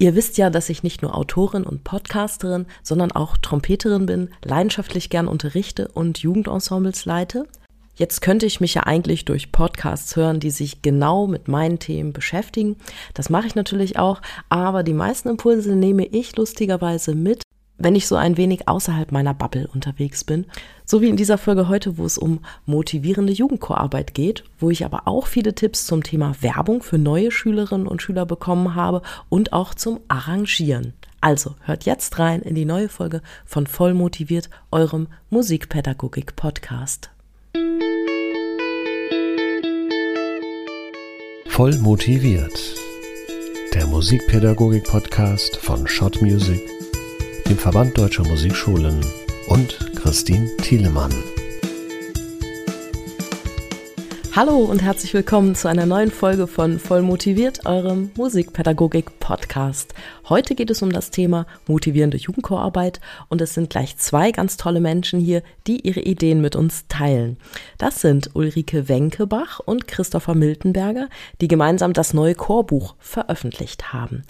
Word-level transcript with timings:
Ihr 0.00 0.14
wisst 0.14 0.38
ja, 0.38 0.48
dass 0.48 0.70
ich 0.70 0.82
nicht 0.82 1.02
nur 1.02 1.14
Autorin 1.14 1.62
und 1.62 1.84
Podcasterin, 1.84 2.64
sondern 2.82 3.12
auch 3.12 3.36
Trompeterin 3.36 4.06
bin, 4.06 4.30
leidenschaftlich 4.42 5.10
gern 5.10 5.28
unterrichte 5.28 5.88
und 5.88 6.20
Jugendensembles 6.20 7.04
leite. 7.04 7.46
Jetzt 7.96 8.22
könnte 8.22 8.46
ich 8.46 8.62
mich 8.62 8.72
ja 8.72 8.84
eigentlich 8.84 9.26
durch 9.26 9.52
Podcasts 9.52 10.16
hören, 10.16 10.40
die 10.40 10.48
sich 10.48 10.80
genau 10.80 11.26
mit 11.26 11.48
meinen 11.48 11.78
Themen 11.78 12.14
beschäftigen. 12.14 12.76
Das 13.12 13.28
mache 13.28 13.46
ich 13.46 13.54
natürlich 13.54 13.98
auch, 13.98 14.22
aber 14.48 14.84
die 14.84 14.94
meisten 14.94 15.28
Impulse 15.28 15.76
nehme 15.76 16.06
ich 16.06 16.34
lustigerweise 16.34 17.14
mit, 17.14 17.42
wenn 17.80 17.96
ich 17.96 18.06
so 18.06 18.14
ein 18.14 18.36
wenig 18.36 18.68
außerhalb 18.68 19.10
meiner 19.10 19.34
Bubble 19.34 19.68
unterwegs 19.72 20.22
bin. 20.22 20.46
So 20.84 21.00
wie 21.00 21.08
in 21.08 21.16
dieser 21.16 21.38
Folge 21.38 21.68
heute, 21.68 21.98
wo 21.98 22.04
es 22.04 22.18
um 22.18 22.40
motivierende 22.66 23.32
Jugendchorarbeit 23.32 24.14
geht, 24.14 24.44
wo 24.58 24.70
ich 24.70 24.84
aber 24.84 25.08
auch 25.08 25.26
viele 25.26 25.54
Tipps 25.54 25.86
zum 25.86 26.02
Thema 26.02 26.34
Werbung 26.40 26.82
für 26.82 26.98
neue 26.98 27.30
Schülerinnen 27.30 27.86
und 27.86 28.02
Schüler 28.02 28.26
bekommen 28.26 28.74
habe 28.74 29.02
und 29.28 29.52
auch 29.52 29.74
zum 29.74 30.00
Arrangieren. 30.08 30.92
Also 31.20 31.54
hört 31.62 31.84
jetzt 31.84 32.18
rein 32.18 32.42
in 32.42 32.54
die 32.54 32.64
neue 32.64 32.88
Folge 32.88 33.22
von 33.44 33.66
Voll 33.66 33.94
motiviert, 33.94 34.48
eurem 34.70 35.08
Musikpädagogik-Podcast. 35.30 37.10
Voll 41.48 41.76
motiviert. 41.78 42.74
Der 43.74 43.86
Musikpädagogik-Podcast 43.86 45.56
von 45.58 45.86
Shot 45.86 46.22
Music 46.22 46.79
dem 47.50 47.58
Verband 47.58 47.98
Deutscher 47.98 48.22
Musikschulen 48.22 49.04
und 49.48 49.76
Christine 49.96 50.48
Thielemann. 50.58 51.12
Hallo 54.36 54.58
und 54.58 54.82
herzlich 54.82 55.12
willkommen 55.14 55.56
zu 55.56 55.66
einer 55.66 55.84
neuen 55.84 56.12
Folge 56.12 56.46
von 56.46 56.78
Voll 56.78 57.02
motiviert, 57.02 57.66
eurem 57.66 58.12
Musikpädagogik-Podcast. 58.16 59.94
Heute 60.30 60.54
geht 60.54 60.70
es 60.70 60.80
um 60.80 60.92
das 60.92 61.10
Thema 61.10 61.44
motivierende 61.66 62.16
Jugendchorarbeit 62.16 63.00
und 63.28 63.40
es 63.40 63.52
sind 63.52 63.68
gleich 63.68 63.96
zwei 63.96 64.30
ganz 64.30 64.56
tolle 64.56 64.80
Menschen 64.80 65.18
hier, 65.18 65.42
die 65.66 65.84
ihre 65.84 66.02
Ideen 66.02 66.40
mit 66.40 66.54
uns 66.54 66.86
teilen. 66.86 67.36
Das 67.78 68.00
sind 68.00 68.30
Ulrike 68.34 68.88
Wenkebach 68.88 69.58
und 69.58 69.88
Christopher 69.88 70.36
Miltenberger, 70.36 71.08
die 71.40 71.48
gemeinsam 71.48 71.94
das 71.94 72.14
neue 72.14 72.36
Chorbuch 72.36 72.94
veröffentlicht 73.00 73.92
haben. 73.92 74.22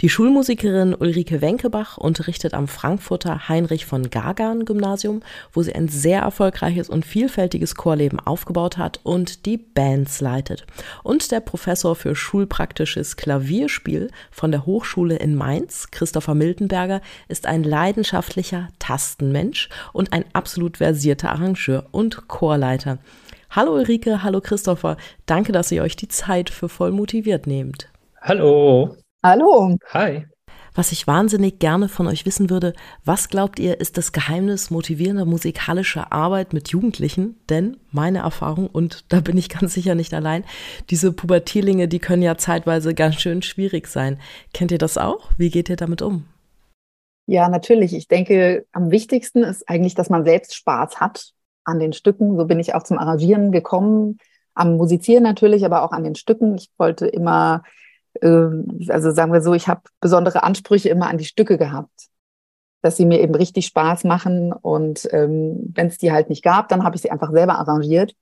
Die 0.00 0.08
Schulmusikerin 0.08 0.92
Ulrike 0.92 1.40
Wenkebach 1.40 1.98
unterrichtet 1.98 2.52
am 2.52 2.66
Frankfurter 2.66 3.48
Heinrich 3.48 3.86
von 3.86 4.10
Gagan 4.10 4.64
Gymnasium, 4.64 5.22
wo 5.52 5.62
sie 5.62 5.72
ein 5.72 5.86
sehr 5.86 6.22
erfolgreiches 6.22 6.88
und 6.88 7.06
vielfältiges 7.06 7.76
Chorleben 7.76 8.18
aufgebaut 8.18 8.76
hat 8.76 8.98
und 9.04 9.46
die 9.46 9.58
Bands 9.58 10.20
leitet. 10.20 10.66
Und 11.04 11.30
der 11.30 11.38
Professor 11.38 11.94
für 11.94 12.16
schulpraktisches 12.16 13.16
Klavierspiel 13.16 14.10
von 14.32 14.50
der 14.50 14.66
Hochschule 14.66 15.14
in 15.14 15.43
Mainz, 15.44 15.90
Christopher 15.90 16.34
Miltenberger, 16.34 17.02
ist 17.28 17.44
ein 17.46 17.64
leidenschaftlicher 17.64 18.70
Tastenmensch 18.78 19.68
und 19.92 20.14
ein 20.14 20.24
absolut 20.32 20.78
versierter 20.78 21.32
Arrangeur 21.32 21.84
und 21.90 22.28
Chorleiter. 22.28 22.96
Hallo 23.50 23.74
Ulrike, 23.74 24.22
hallo 24.22 24.40
Christopher, 24.40 24.96
danke, 25.26 25.52
dass 25.52 25.70
ihr 25.70 25.82
euch 25.82 25.96
die 25.96 26.08
Zeit 26.08 26.48
für 26.48 26.70
voll 26.70 26.92
motiviert 26.92 27.46
nehmt. 27.46 27.90
Hallo. 28.22 28.96
Hallo. 29.22 29.76
Hi. 29.92 30.24
Was 30.76 30.90
ich 30.90 31.06
wahnsinnig 31.06 31.60
gerne 31.60 31.88
von 31.88 32.08
euch 32.08 32.26
wissen 32.26 32.50
würde, 32.50 32.72
was 33.04 33.28
glaubt 33.28 33.60
ihr, 33.60 33.80
ist 33.80 33.96
das 33.96 34.10
Geheimnis 34.10 34.72
motivierender 34.72 35.24
musikalischer 35.24 36.12
Arbeit 36.12 36.52
mit 36.52 36.70
Jugendlichen? 36.70 37.36
Denn 37.48 37.76
meine 37.92 38.18
Erfahrung, 38.18 38.66
und 38.66 39.04
da 39.12 39.20
bin 39.20 39.38
ich 39.38 39.48
ganz 39.48 39.74
sicher 39.74 39.94
nicht 39.94 40.12
allein, 40.12 40.42
diese 40.90 41.12
Pubertierlinge, 41.12 41.86
die 41.86 42.00
können 42.00 42.22
ja 42.22 42.36
zeitweise 42.36 42.92
ganz 42.92 43.20
schön 43.20 43.42
schwierig 43.42 43.86
sein. 43.86 44.18
Kennt 44.52 44.72
ihr 44.72 44.78
das 44.78 44.98
auch? 44.98 45.30
Wie 45.38 45.48
geht 45.50 45.68
ihr 45.68 45.76
damit 45.76 46.02
um? 46.02 46.24
Ja, 47.26 47.48
natürlich. 47.48 47.94
Ich 47.94 48.08
denke, 48.08 48.66
am 48.72 48.90
wichtigsten 48.90 49.44
ist 49.44 49.68
eigentlich, 49.68 49.94
dass 49.94 50.10
man 50.10 50.24
selbst 50.24 50.56
Spaß 50.56 50.98
hat 50.98 51.30
an 51.62 51.78
den 51.78 51.92
Stücken. 51.92 52.36
So 52.36 52.46
bin 52.46 52.58
ich 52.58 52.74
auch 52.74 52.82
zum 52.82 52.98
Arrangieren 52.98 53.52
gekommen. 53.52 54.18
Am 54.54 54.76
Musizieren 54.76 55.22
natürlich, 55.22 55.64
aber 55.64 55.84
auch 55.84 55.92
an 55.92 56.02
den 56.02 56.16
Stücken. 56.16 56.56
Ich 56.56 56.68
wollte 56.78 57.06
immer 57.06 57.62
also 58.22 59.10
sagen 59.10 59.32
wir 59.32 59.40
so, 59.40 59.54
ich 59.54 59.68
habe 59.68 59.82
besondere 60.00 60.42
Ansprüche 60.42 60.88
immer 60.88 61.08
an 61.08 61.18
die 61.18 61.24
Stücke 61.24 61.58
gehabt, 61.58 62.08
dass 62.82 62.96
sie 62.96 63.06
mir 63.06 63.20
eben 63.20 63.34
richtig 63.34 63.66
Spaß 63.66 64.04
machen. 64.04 64.52
Und 64.52 65.08
ähm, 65.12 65.72
wenn 65.74 65.88
es 65.88 65.98
die 65.98 66.12
halt 66.12 66.28
nicht 66.28 66.42
gab, 66.44 66.68
dann 66.68 66.84
habe 66.84 66.96
ich 66.96 67.02
sie 67.02 67.10
einfach 67.10 67.32
selber 67.32 67.58
arrangiert. 67.58 68.14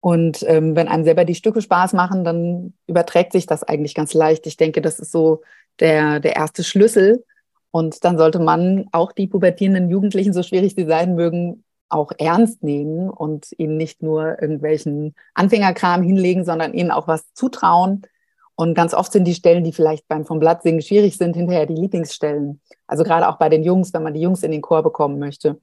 Und 0.00 0.44
ähm, 0.48 0.74
wenn 0.74 0.88
einem 0.88 1.04
selber 1.04 1.24
die 1.24 1.36
Stücke 1.36 1.62
Spaß 1.62 1.92
machen, 1.92 2.24
dann 2.24 2.74
überträgt 2.88 3.32
sich 3.32 3.46
das 3.46 3.62
eigentlich 3.62 3.94
ganz 3.94 4.14
leicht. 4.14 4.46
Ich 4.46 4.56
denke, 4.56 4.82
das 4.82 4.98
ist 4.98 5.12
so 5.12 5.42
der, 5.78 6.18
der 6.18 6.34
erste 6.34 6.64
Schlüssel. 6.64 7.24
Und 7.70 8.04
dann 8.04 8.18
sollte 8.18 8.40
man 8.40 8.88
auch 8.92 9.12
die 9.12 9.28
pubertierenden 9.28 9.88
Jugendlichen, 9.88 10.32
so 10.32 10.42
schwierig 10.42 10.74
sie 10.74 10.86
sein 10.86 11.14
mögen, 11.14 11.64
auch 11.88 12.10
ernst 12.18 12.62
nehmen 12.62 13.10
und 13.10 13.52
ihnen 13.58 13.76
nicht 13.76 14.02
nur 14.02 14.42
irgendwelchen 14.42 15.14
Anfängerkram 15.34 16.02
hinlegen, 16.02 16.44
sondern 16.44 16.74
ihnen 16.74 16.90
auch 16.90 17.06
was 17.06 17.32
zutrauen 17.34 18.02
und 18.62 18.74
ganz 18.74 18.94
oft 18.94 19.10
sind 19.10 19.24
die 19.24 19.34
Stellen, 19.34 19.64
die 19.64 19.72
vielleicht 19.72 20.06
beim 20.06 20.24
vom 20.24 20.38
Blatt 20.38 20.62
singen 20.62 20.82
schwierig 20.82 21.16
sind, 21.16 21.34
hinterher 21.34 21.66
die 21.66 21.74
Lieblingsstellen. 21.74 22.60
Also 22.86 23.02
gerade 23.02 23.28
auch 23.28 23.36
bei 23.36 23.48
den 23.48 23.64
Jungs, 23.64 23.92
wenn 23.92 24.04
man 24.04 24.14
die 24.14 24.20
Jungs 24.20 24.44
in 24.44 24.52
den 24.52 24.62
Chor 24.62 24.84
bekommen 24.84 25.18
möchte. 25.18 25.60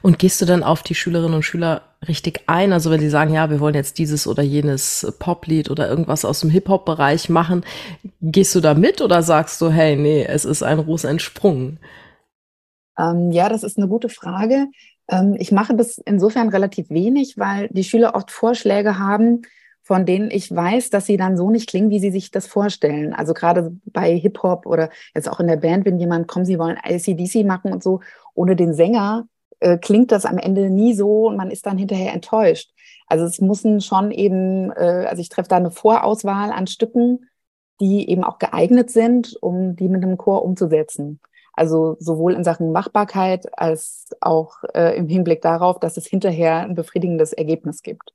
Und 0.00 0.18
gehst 0.18 0.40
du 0.40 0.46
dann 0.46 0.62
auf 0.62 0.82
die 0.82 0.94
Schülerinnen 0.94 1.34
und 1.34 1.42
Schüler 1.42 1.82
richtig 2.08 2.44
ein? 2.46 2.72
Also 2.72 2.90
wenn 2.90 3.00
die 3.00 3.10
sagen, 3.10 3.34
ja, 3.34 3.50
wir 3.50 3.60
wollen 3.60 3.74
jetzt 3.74 3.98
dieses 3.98 4.26
oder 4.26 4.42
jenes 4.42 5.14
Poplied 5.18 5.70
oder 5.70 5.86
irgendwas 5.86 6.24
aus 6.24 6.40
dem 6.40 6.48
Hip-Hop-Bereich 6.48 7.28
machen, 7.28 7.62
gehst 8.22 8.54
du 8.54 8.60
da 8.60 8.72
mit 8.72 9.02
oder 9.02 9.22
sagst 9.22 9.60
du, 9.60 9.68
hey, 9.68 9.94
nee, 9.94 10.24
es 10.24 10.46
ist 10.46 10.62
ein 10.62 10.78
Ruß 10.78 11.04
entsprungen? 11.04 11.78
Ähm, 12.98 13.32
ja, 13.32 13.50
das 13.50 13.64
ist 13.64 13.76
eine 13.76 13.88
gute 13.88 14.08
Frage. 14.08 14.68
Ähm, 15.08 15.36
ich 15.38 15.52
mache 15.52 15.74
das 15.76 15.98
insofern 15.98 16.48
relativ 16.48 16.88
wenig, 16.88 17.36
weil 17.36 17.68
die 17.70 17.84
Schüler 17.84 18.14
oft 18.14 18.30
Vorschläge 18.30 18.98
haben, 18.98 19.42
von 19.84 20.06
denen 20.06 20.30
ich 20.30 20.52
weiß, 20.52 20.88
dass 20.88 21.04
sie 21.04 21.18
dann 21.18 21.36
so 21.36 21.50
nicht 21.50 21.68
klingen, 21.68 21.90
wie 21.90 22.00
sie 22.00 22.10
sich 22.10 22.30
das 22.30 22.46
vorstellen. 22.46 23.12
Also 23.12 23.34
gerade 23.34 23.76
bei 23.84 24.16
Hip-Hop 24.16 24.66
oder 24.66 24.88
jetzt 25.14 25.28
auch 25.28 25.40
in 25.40 25.46
der 25.46 25.58
Band, 25.58 25.84
wenn 25.84 25.98
jemand 25.98 26.26
kommt, 26.26 26.46
sie 26.46 26.58
wollen 26.58 26.78
ACDC 26.82 27.44
machen 27.44 27.70
und 27.70 27.82
so, 27.82 28.00
ohne 28.34 28.56
den 28.56 28.72
Sänger 28.72 29.28
äh, 29.60 29.76
klingt 29.76 30.10
das 30.10 30.24
am 30.24 30.38
Ende 30.38 30.70
nie 30.70 30.94
so 30.94 31.28
und 31.28 31.36
man 31.36 31.50
ist 31.50 31.66
dann 31.66 31.76
hinterher 31.76 32.14
enttäuscht. 32.14 32.72
Also 33.08 33.26
es 33.26 33.42
müssen 33.42 33.82
schon 33.82 34.10
eben, 34.10 34.72
äh, 34.72 35.06
also 35.06 35.20
ich 35.20 35.28
treffe 35.28 35.50
da 35.50 35.56
eine 35.56 35.70
Vorauswahl 35.70 36.50
an 36.50 36.66
Stücken, 36.66 37.28
die 37.78 38.08
eben 38.08 38.24
auch 38.24 38.38
geeignet 38.38 38.90
sind, 38.90 39.36
um 39.42 39.76
die 39.76 39.88
mit 39.88 40.02
einem 40.02 40.16
Chor 40.16 40.44
umzusetzen. 40.44 41.20
Also 41.52 41.96
sowohl 42.00 42.32
in 42.32 42.42
Sachen 42.42 42.72
Machbarkeit 42.72 43.46
als 43.58 44.08
auch 44.22 44.64
äh, 44.74 44.96
im 44.96 45.08
Hinblick 45.08 45.42
darauf, 45.42 45.78
dass 45.78 45.98
es 45.98 46.06
hinterher 46.06 46.60
ein 46.60 46.74
befriedigendes 46.74 47.34
Ergebnis 47.34 47.82
gibt. 47.82 48.14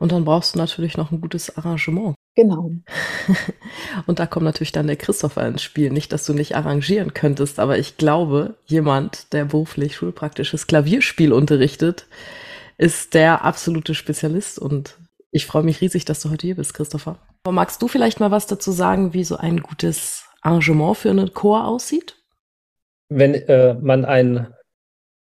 Und 0.00 0.12
dann 0.12 0.24
brauchst 0.24 0.54
du 0.54 0.58
natürlich 0.58 0.96
noch 0.96 1.12
ein 1.12 1.20
gutes 1.20 1.58
Arrangement. 1.58 2.14
Genau. 2.34 2.70
Und 4.06 4.18
da 4.18 4.26
kommt 4.26 4.44
natürlich 4.44 4.72
dann 4.72 4.86
der 4.86 4.96
Christopher 4.96 5.46
ins 5.46 5.62
Spiel. 5.62 5.90
Nicht, 5.90 6.10
dass 6.12 6.24
du 6.24 6.32
nicht 6.32 6.56
arrangieren 6.56 7.12
könntest, 7.12 7.60
aber 7.60 7.78
ich 7.78 7.98
glaube, 7.98 8.54
jemand, 8.64 9.34
der 9.34 9.44
beruflich 9.44 9.94
schulpraktisches 9.94 10.66
Klavierspiel 10.66 11.34
unterrichtet, 11.34 12.06
ist 12.78 13.12
der 13.12 13.44
absolute 13.44 13.94
Spezialist. 13.94 14.58
Und 14.58 14.96
ich 15.32 15.44
freue 15.44 15.64
mich 15.64 15.82
riesig, 15.82 16.06
dass 16.06 16.22
du 16.22 16.30
heute 16.30 16.46
hier 16.46 16.56
bist, 16.56 16.72
Christopher. 16.72 17.18
Aber 17.44 17.52
magst 17.52 17.82
du 17.82 17.86
vielleicht 17.86 18.20
mal 18.20 18.30
was 18.30 18.46
dazu 18.46 18.72
sagen, 18.72 19.12
wie 19.12 19.24
so 19.24 19.36
ein 19.36 19.60
gutes 19.60 20.24
Arrangement 20.40 20.96
für 20.96 21.10
einen 21.10 21.34
Chor 21.34 21.66
aussieht? 21.66 22.16
Wenn 23.10 23.34
äh, 23.34 23.74
man 23.74 24.06
ein 24.06 24.54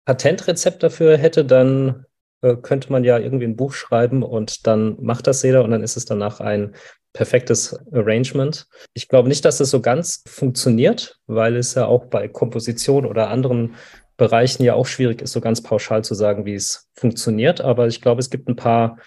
Patentrezept 0.06 0.84
dafür 0.84 1.18
hätte, 1.18 1.44
dann 1.44 2.06
äh, 2.44 2.58
könnte 2.58 2.92
man 2.92 3.04
ja 3.04 3.18
irgendwie 3.18 3.46
ein 3.46 3.56
Buch 3.56 3.74
schreiben 3.74 4.22
und 4.22 4.68
dann 4.68 4.98
macht 5.02 5.28
das 5.28 5.42
jeder 5.42 5.64
und 5.64 5.72
dann 5.72 5.82
ist 5.82 5.98
es 5.98 6.06
danach 6.06 6.42
ein 6.42 6.76
perfektes 7.14 7.80
Arrangement. 7.92 8.68
Ich 8.94 9.08
glaube 9.08 9.30
nicht, 9.30 9.46
dass 9.46 9.60
es 9.60 9.70
so 9.70 9.82
ganz 9.82 10.24
funktioniert, 10.28 11.20
weil 11.26 11.56
es 11.56 11.74
ja 11.76 11.86
auch 11.86 12.06
bei 12.06 12.28
Komposition 12.28 13.06
oder 13.06 13.30
anderen 13.30 13.76
Bereichen 14.18 14.64
ja 14.64 14.74
auch 14.74 14.86
schwierig 14.86 15.22
ist, 15.22 15.32
so 15.32 15.42
ganz 15.42 15.64
pauschal 15.64 16.04
zu 16.04 16.16
sagen, 16.16 16.46
wie 16.46 16.56
es 16.56 16.90
funktioniert. 16.94 17.62
Aber 17.62 17.88
ich 17.88 18.02
glaube, 18.02 18.20
es 18.20 18.30
gibt 18.30 18.50
ein 18.50 18.56
paar 18.56 18.98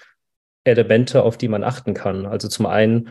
Elemente, 0.65 1.23
auf 1.23 1.37
die 1.37 1.49
man 1.49 1.63
achten 1.63 1.95
kann. 1.95 2.27
Also 2.27 2.49
zum 2.49 2.67
einen, 2.67 3.11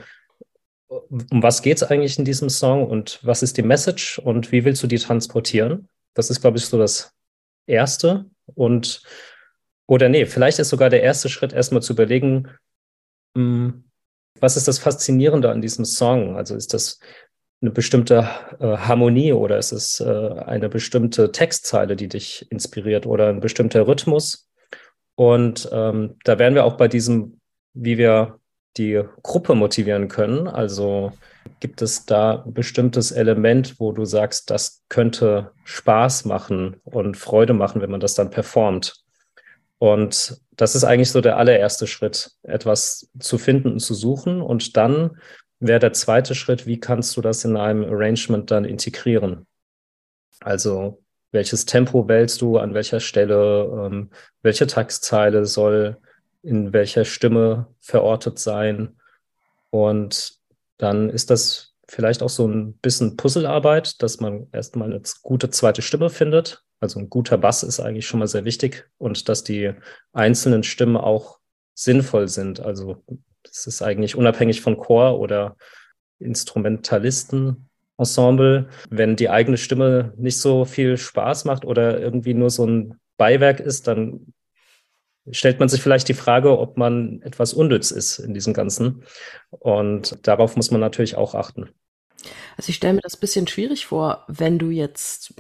um 0.88 1.44
was 1.44 1.62
geht 1.62 1.78
es 1.78 1.84
eigentlich 1.84 2.18
in 2.18 2.26
diesem 2.26 2.50
Song 2.50 2.88
und 2.88 3.20
was 3.22 3.44
ist 3.44 3.58
die 3.58 3.64
Message 3.64 4.20
und 4.20 4.52
wie 4.52 4.66
willst 4.66 4.82
du 4.82 4.88
die 4.88 5.00
transportieren? 5.00 5.88
Das 6.14 6.30
ist, 6.30 6.42
glaube 6.42 6.58
ich, 6.58 6.66
so 6.66 6.78
das 6.78 7.14
Erste. 7.68 8.26
Und 8.54 9.02
oder 9.88 10.10
nee, 10.10 10.26
vielleicht 10.26 10.60
ist 10.60 10.70
sogar 10.70 10.90
der 10.90 11.04
erste 11.04 11.30
Schritt 11.30 11.54
erstmal 11.54 11.82
zu 11.82 11.94
überlegen, 11.94 12.48
hm, 13.36 13.86
was 14.40 14.58
ist 14.58 14.68
das 14.68 14.80
Faszinierende 14.80 15.50
an 15.50 15.62
diesem 15.62 15.86
Song? 15.86 16.36
Also 16.36 16.56
ist 16.56 16.74
das 16.74 17.00
eine 17.62 17.72
bestimmte 17.72 18.28
äh, 18.60 18.78
Harmonie 18.78 19.34
oder 19.34 19.58
ist 19.58 19.72
es 19.72 20.00
äh, 20.00 20.06
eine 20.06 20.70
bestimmte 20.70 21.32
Textzeile, 21.32 21.96
die 21.96 22.08
dich 22.08 22.46
inspiriert 22.52 23.06
oder 23.06 23.30
ein 23.30 23.40
bestimmter 23.40 23.88
Rhythmus? 23.88 24.50
Und 25.16 25.70
ähm, 25.72 26.18
da 26.26 26.38
wären 26.38 26.56
wir 26.56 26.66
auch 26.66 26.76
bei 26.76 26.88
diesem, 26.88 27.40
wie 27.74 27.98
wir 27.98 28.40
die 28.78 29.02
Gruppe 29.24 29.56
motivieren 29.56 30.10
können. 30.10 30.48
Also 30.48 31.14
gibt 31.62 31.82
es 31.82 32.06
da 32.06 32.44
ein 32.44 32.54
bestimmtes 32.54 33.12
Element, 33.12 33.80
wo 33.80 33.94
du 33.94 34.04
sagst, 34.04 34.50
das 34.50 34.84
könnte 34.90 35.52
Spaß 35.64 36.26
machen 36.26 36.82
und 36.84 37.16
Freude 37.16 37.54
machen, 37.54 37.82
wenn 37.82 37.92
man 37.92 38.02
das 38.02 38.16
dann 38.16 38.30
performt? 38.30 39.05
Und 39.86 40.42
das 40.56 40.74
ist 40.74 40.84
eigentlich 40.84 41.12
so 41.12 41.22
der 41.22 41.38
allererste 41.38 41.86
Schritt, 41.86 42.32
etwas 42.42 43.08
zu 43.20 43.38
finden 43.38 43.74
und 43.74 43.80
zu 43.80 43.94
suchen. 43.94 44.42
Und 44.42 44.78
dann 44.78 45.20
wäre 45.60 45.78
der 45.78 45.94
zweite 45.94 46.34
Schritt, 46.34 46.66
wie 46.66 46.80
kannst 46.80 47.16
du 47.16 47.22
das 47.22 47.46
in 47.46 47.56
einem 47.56 47.84
Arrangement 47.84 48.50
dann 48.50 48.66
integrieren? 48.66 49.46
Also 50.40 51.04
welches 51.32 51.68
Tempo 51.68 52.08
wählst 52.08 52.42
du, 52.42 52.58
an 52.58 52.74
welcher 52.74 53.00
Stelle, 53.00 53.86
ähm, 53.86 54.10
welche 54.42 54.66
Textzeile 54.66 55.46
soll 55.46 55.98
in 56.42 56.74
welcher 56.74 57.06
Stimme 57.06 57.68
verortet 57.80 58.40
sein. 58.40 59.00
Und 59.70 60.40
dann 60.78 61.12
ist 61.12 61.30
das 61.30 61.76
vielleicht 61.88 62.24
auch 62.24 62.30
so 62.30 62.48
ein 62.48 62.74
bisschen 62.78 63.18
Puzzlearbeit, 63.18 64.02
dass 64.02 64.20
man 64.20 64.48
erstmal 64.52 64.92
eine 64.92 65.04
gute 65.22 65.52
zweite 65.52 65.84
Stimme 65.84 66.10
findet. 66.10 66.65
Also 66.80 67.00
ein 67.00 67.10
guter 67.10 67.38
Bass 67.38 67.64
ist 67.64 67.80
eigentlich 67.80 68.06
schon 68.06 68.20
mal 68.20 68.28
sehr 68.28 68.46
wichtig 68.46 68.88
und 68.98 69.30
dass 69.30 69.44
die 69.44 69.74
einzelnen 70.14 70.64
Stimmen 70.64 70.98
auch 70.98 71.40
sinnvoll 71.74 72.28
sind. 72.28 72.60
Also 72.60 73.04
es 73.44 73.68
ist 73.68 73.82
eigentlich 73.82 74.16
unabhängig 74.16 74.62
von 74.62 74.78
Chor 74.78 75.20
oder 75.20 75.56
Instrumentalistenensemble. 76.20 78.70
Wenn 78.90 79.16
die 79.16 79.30
eigene 79.30 79.58
Stimme 79.58 80.14
nicht 80.18 80.40
so 80.40 80.66
viel 80.66 80.98
Spaß 80.98 81.46
macht 81.46 81.66
oder 81.66 82.00
irgendwie 82.00 82.34
nur 82.34 82.50
so 82.50 82.66
ein 82.66 83.00
Beiwerk 83.18 83.60
ist, 83.60 83.88
dann 83.88 84.34
stellt 85.32 85.60
man 85.60 85.70
sich 85.70 85.82
vielleicht 85.82 86.08
die 86.08 86.14
Frage, 86.14 86.60
ob 86.60 86.78
man 86.78 87.22
etwas 87.22 87.54
unnütz 87.54 87.92
ist 87.92 88.20
in 88.20 88.34
diesem 88.34 88.54
Ganzen. 88.54 89.04
Und 89.50 90.28
darauf 90.28 90.56
muss 90.56 90.72
man 90.72 90.82
natürlich 90.82 91.16
auch 91.16 91.36
achten. 91.36 91.70
Also 92.58 92.70
ich 92.70 92.76
stelle 92.76 92.94
mir 92.94 93.02
das 93.02 93.16
ein 93.16 93.20
bisschen 93.20 93.48
schwierig 93.48 93.86
vor, 93.86 94.24
wenn 94.28 94.60
du 94.60 94.70
jetzt 94.70 95.34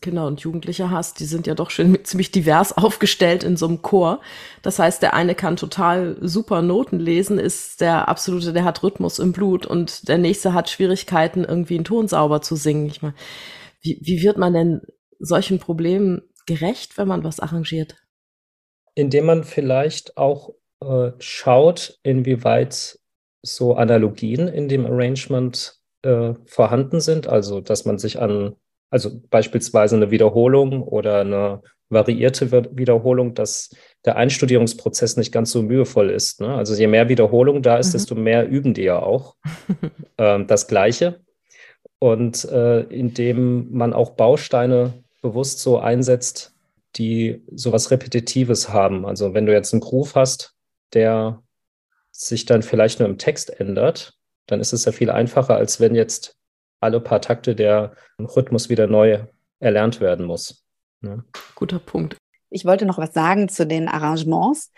Kinder 0.00 0.26
und 0.26 0.40
Jugendliche 0.40 0.90
hast, 0.90 1.20
die 1.20 1.24
sind 1.24 1.46
ja 1.46 1.54
doch 1.54 1.70
schon 1.70 2.04
ziemlich 2.04 2.30
divers 2.30 2.72
aufgestellt 2.76 3.44
in 3.44 3.56
so 3.56 3.66
einem 3.66 3.82
Chor. 3.82 4.20
Das 4.62 4.78
heißt, 4.78 5.02
der 5.02 5.14
eine 5.14 5.34
kann 5.34 5.56
total 5.56 6.16
super 6.20 6.62
Noten 6.62 6.98
lesen, 6.98 7.38
ist 7.38 7.80
der 7.80 8.08
absolute, 8.08 8.52
der 8.52 8.64
hat 8.64 8.82
Rhythmus 8.82 9.18
im 9.18 9.32
Blut 9.32 9.66
und 9.66 10.08
der 10.08 10.18
nächste 10.18 10.52
hat 10.52 10.70
Schwierigkeiten, 10.70 11.44
irgendwie 11.44 11.76
einen 11.76 11.84
Ton 11.84 12.08
sauber 12.08 12.42
zu 12.42 12.56
singen. 12.56 12.86
Ich 12.86 13.02
meine, 13.02 13.14
wie, 13.80 13.98
wie 14.02 14.22
wird 14.22 14.38
man 14.38 14.52
denn 14.52 14.80
solchen 15.18 15.58
Problemen 15.58 16.22
gerecht, 16.46 16.98
wenn 16.98 17.08
man 17.08 17.24
was 17.24 17.40
arrangiert? 17.40 17.96
Indem 18.94 19.26
man 19.26 19.44
vielleicht 19.44 20.16
auch 20.16 20.54
äh, 20.80 21.12
schaut, 21.18 21.98
inwieweit 22.02 22.98
so 23.42 23.74
Analogien 23.74 24.48
in 24.48 24.68
dem 24.68 24.86
Arrangement 24.86 25.80
äh, 26.02 26.34
vorhanden 26.46 27.00
sind, 27.00 27.26
also 27.26 27.60
dass 27.60 27.84
man 27.84 27.98
sich 27.98 28.20
an 28.20 28.56
also 28.94 29.10
beispielsweise 29.28 29.96
eine 29.96 30.12
Wiederholung 30.12 30.84
oder 30.84 31.22
eine 31.22 31.62
variierte 31.88 32.52
Wiederholung, 32.76 33.34
dass 33.34 33.70
der 34.04 34.14
Einstudierungsprozess 34.14 35.16
nicht 35.16 35.32
ganz 35.32 35.50
so 35.50 35.62
mühevoll 35.62 36.10
ist. 36.10 36.40
Ne? 36.40 36.54
Also 36.54 36.76
je 36.76 36.86
mehr 36.86 37.08
Wiederholung 37.08 37.60
da 37.60 37.76
ist, 37.76 37.88
mhm. 37.88 37.92
desto 37.92 38.14
mehr 38.14 38.48
üben 38.48 38.72
die 38.72 38.84
ja 38.84 39.02
auch 39.02 39.34
ähm, 40.18 40.46
das 40.46 40.68
Gleiche. 40.68 41.24
Und 41.98 42.44
äh, 42.44 42.82
indem 42.82 43.72
man 43.72 43.92
auch 43.92 44.10
Bausteine 44.10 44.94
bewusst 45.22 45.58
so 45.58 45.80
einsetzt, 45.80 46.54
die 46.94 47.42
sowas 47.52 47.90
Repetitives 47.90 48.68
haben. 48.68 49.04
Also 49.06 49.34
wenn 49.34 49.46
du 49.46 49.52
jetzt 49.52 49.74
einen 49.74 49.80
Groove 49.80 50.14
hast, 50.14 50.54
der 50.92 51.42
sich 52.12 52.44
dann 52.44 52.62
vielleicht 52.62 53.00
nur 53.00 53.08
im 53.08 53.18
Text 53.18 53.58
ändert, 53.58 54.14
dann 54.46 54.60
ist 54.60 54.72
es 54.72 54.84
ja 54.84 54.92
viel 54.92 55.10
einfacher, 55.10 55.56
als 55.56 55.80
wenn 55.80 55.96
jetzt 55.96 56.36
alle 56.84 57.00
paar 57.00 57.20
Takte 57.20 57.54
der 57.54 57.94
Rhythmus 58.18 58.68
wieder 58.68 58.86
neu 58.86 59.24
erlernt 59.58 60.00
werden 60.00 60.26
muss. 60.26 60.64
Ne? 61.00 61.24
Guter 61.54 61.78
Punkt. 61.78 62.16
Ich 62.50 62.64
wollte 62.64 62.86
noch 62.86 62.98
was 62.98 63.12
sagen 63.12 63.48
zu 63.48 63.66
den 63.66 63.88
Arrangements. 63.88 64.70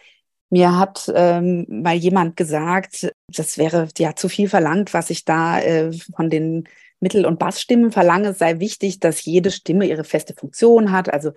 Mir 0.49 0.79
hat 0.79 1.12
ähm, 1.14 1.67
mal 1.69 1.94
jemand 1.94 2.37
gesagt, 2.37 3.12
das 3.29 3.58
wäre 3.58 3.88
ja 3.99 4.14
zu 4.14 4.29
viel 4.29 4.49
verlangt, 4.49 4.94
was 4.94 5.11
ich 5.11 5.25
da 5.25 5.61
äh, 5.61 5.93
von 5.93 6.31
den 6.31 6.69
Mittel- 7.00 7.26
und 7.26 7.38
Bassstimmen 7.38 7.91
verlange. 7.91 8.29
Es 8.29 8.38
sei 8.38 8.61
wichtig, 8.61 9.00
dass 9.00 9.25
jede 9.25 9.50
Stimme 9.50 9.87
ihre 9.87 10.05
feste 10.05 10.35
Funktion 10.35 10.93
hat. 10.93 11.12
Also 11.12 11.32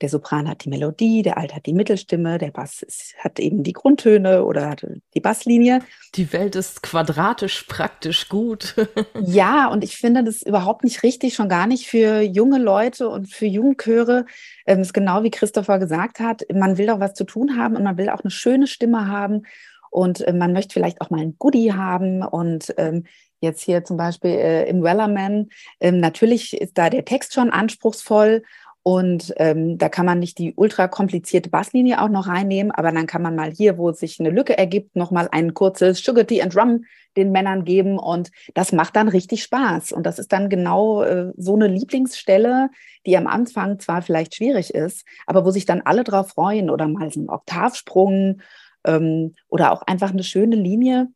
der 0.00 0.08
Sopran 0.08 0.48
hat 0.48 0.64
die 0.64 0.68
Melodie, 0.68 1.22
der 1.22 1.38
Alt 1.38 1.54
hat 1.54 1.66
die 1.66 1.72
Mittelstimme, 1.72 2.38
der 2.38 2.50
Bass 2.50 2.82
ist, 2.82 3.14
hat 3.18 3.38
eben 3.38 3.62
die 3.62 3.72
Grundtöne 3.72 4.44
oder 4.44 4.70
hat 4.70 4.86
die 5.14 5.20
Basslinie. 5.20 5.80
Die 6.14 6.32
Welt 6.32 6.56
ist 6.56 6.82
quadratisch 6.82 7.62
praktisch 7.62 8.28
gut. 8.28 8.74
ja, 9.20 9.68
und 9.68 9.84
ich 9.84 9.96
finde 9.96 10.24
das 10.24 10.42
überhaupt 10.42 10.82
nicht 10.82 11.02
richtig, 11.02 11.34
schon 11.34 11.48
gar 11.48 11.66
nicht 11.66 11.86
für 11.86 12.20
junge 12.20 12.58
Leute 12.58 13.08
und 13.08 13.32
für 13.32 13.46
Jugendchöre. 13.46 14.26
Ähm, 14.66 14.80
ist 14.80 14.94
genau 14.94 15.22
wie 15.22 15.30
Christopher 15.30 15.78
gesagt 15.78 16.18
hat, 16.18 16.42
man 16.52 16.78
will 16.78 16.86
doch 16.86 17.00
was 17.00 17.14
zu 17.14 17.24
tun 17.24 17.56
haben 17.56 17.76
und 17.76 17.84
man 17.84 17.96
will 17.96 18.08
auch 18.08 18.22
eine 18.22 18.30
schöne 18.30 18.66
Stimme 18.66 19.06
haben 19.06 19.42
und 19.90 20.22
äh, 20.22 20.32
man 20.32 20.52
möchte 20.52 20.72
vielleicht 20.72 21.00
auch 21.00 21.10
mal 21.10 21.20
ein 21.20 21.36
Goodie 21.38 21.72
haben 21.72 22.22
und 22.22 22.74
ähm, 22.78 23.04
jetzt 23.42 23.60
hier 23.60 23.84
zum 23.84 23.96
Beispiel 23.96 24.30
äh, 24.30 24.68
im 24.68 24.82
Wellerman, 24.82 25.48
ähm, 25.80 26.00
natürlich 26.00 26.58
ist 26.58 26.78
da 26.78 26.88
der 26.88 27.04
Text 27.04 27.34
schon 27.34 27.50
anspruchsvoll 27.50 28.42
und 28.84 29.32
ähm, 29.36 29.78
da 29.78 29.88
kann 29.88 30.06
man 30.06 30.18
nicht 30.18 30.38
die 30.38 30.54
ultra 30.56 30.88
komplizierte 30.88 31.50
Basslinie 31.50 32.02
auch 32.02 32.08
noch 32.08 32.26
reinnehmen, 32.26 32.72
aber 32.72 32.90
dann 32.90 33.06
kann 33.06 33.22
man 33.22 33.36
mal 33.36 33.52
hier, 33.52 33.78
wo 33.78 33.92
sich 33.92 34.18
eine 34.18 34.30
Lücke 34.30 34.58
ergibt, 34.58 34.96
nochmal 34.96 35.28
ein 35.30 35.54
kurzes 35.54 36.02
Sugar 36.02 36.26
Tea 36.26 36.42
and 36.42 36.56
Rum 36.56 36.84
den 37.16 37.30
Männern 37.30 37.64
geben 37.64 37.98
und 37.98 38.32
das 38.54 38.72
macht 38.72 38.96
dann 38.96 39.06
richtig 39.06 39.44
Spaß. 39.44 39.92
Und 39.92 40.04
das 40.04 40.18
ist 40.18 40.32
dann 40.32 40.48
genau 40.48 41.04
äh, 41.04 41.32
so 41.36 41.54
eine 41.54 41.68
Lieblingsstelle, 41.68 42.70
die 43.06 43.16
am 43.16 43.28
Anfang 43.28 43.78
zwar 43.78 44.02
vielleicht 44.02 44.34
schwierig 44.34 44.74
ist, 44.74 45.04
aber 45.26 45.44
wo 45.44 45.52
sich 45.52 45.64
dann 45.66 45.82
alle 45.82 46.02
drauf 46.02 46.30
freuen 46.30 46.68
oder 46.68 46.88
mal 46.88 47.12
so 47.12 47.20
ein 47.20 47.28
Oktavsprung 47.28 48.40
ähm, 48.84 49.36
oder 49.46 49.72
auch 49.72 49.82
einfach 49.82 50.10
eine 50.10 50.24
schöne 50.24 50.56
Linie. 50.56 51.06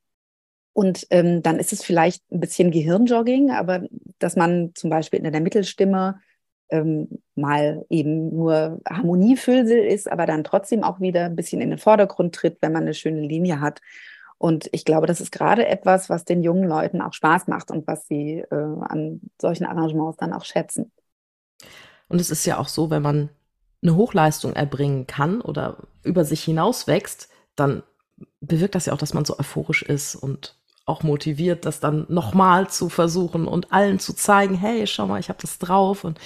Und 0.73 1.07
ähm, 1.11 1.43
dann 1.43 1.59
ist 1.59 1.73
es 1.73 1.83
vielleicht 1.83 2.23
ein 2.31 2.39
bisschen 2.39 2.71
Gehirnjogging, 2.71 3.51
aber 3.51 3.87
dass 4.21 4.37
man 4.37 4.73
zum 4.75 4.91
Beispiel 4.91 5.25
in 5.25 5.33
der 5.33 5.41
Mittelstimme 5.41 6.21
ähm, 6.71 7.09
mal 7.35 7.85
eben 7.89 8.31
nur 8.35 8.81
Harmoniefüllsel 8.89 9.79
ist, 9.79 10.11
aber 10.11 10.27
dann 10.27 10.45
trotzdem 10.45 10.83
auch 10.83 11.01
wieder 11.01 11.25
ein 11.25 11.37
bisschen 11.37 11.61
in 11.61 11.71
den 11.71 11.79
Vordergrund 11.79 12.35
tritt, 12.35 12.59
wenn 12.61 12.73
man 12.73 12.83
eine 12.83 12.95
schöne 12.95 13.21
Linie 13.21 13.61
hat. 13.61 13.81
Und 14.39 14.69
ich 14.73 14.85
glaube, 14.85 15.07
das 15.07 15.21
ist 15.21 15.33
gerade 15.33 15.67
etwas, 15.67 16.11
was 16.11 16.25
den 16.25 16.43
jungen 16.43 16.69
Leuten 16.69 17.01
auch 17.01 17.15
Spaß 17.15 17.47
macht 17.47 17.71
und 17.71 17.87
was 17.87 18.07
sie 18.07 18.45
äh, 18.51 18.55
an 18.55 19.21
solchen 19.41 19.65
Arrangements 19.65 20.19
dann 20.19 20.33
auch 20.33 20.45
schätzen. 20.45 20.93
Und 22.09 22.21
es 22.21 22.31
ist 22.31 22.45
ja 22.45 22.59
auch 22.59 22.69
so, 22.69 22.90
wenn 22.90 23.02
man 23.02 23.31
eine 23.83 23.97
Hochleistung 23.97 24.52
erbringen 24.55 25.07
kann 25.07 25.40
oder 25.40 25.79
über 26.02 26.25
sich 26.25 26.43
hinaus 26.45 26.87
wächst, 26.87 27.29
dann 27.55 27.83
bewirkt 28.40 28.75
das 28.75 28.87
ja 28.87 28.93
auch, 28.93 28.99
dass 28.99 29.14
man 29.14 29.25
so 29.25 29.38
euphorisch 29.38 29.83
ist 29.83 30.14
und 30.17 30.57
auch 30.87 31.02
motiviert, 31.02 31.67
das 31.67 31.81
dann 31.81 32.07
nochmal 32.09 32.69
zu 32.69 32.88
versuchen 32.88 33.47
und 33.47 33.73
allen 33.73 33.99
zu 33.99 34.12
zeigen, 34.12 34.55
hey, 34.55 34.87
schau 34.87 35.07
mal, 35.07 35.19
ich 35.19 35.29
habe 35.29 35.40
das 35.43 35.59
drauf 35.59 36.05
und 36.05 36.21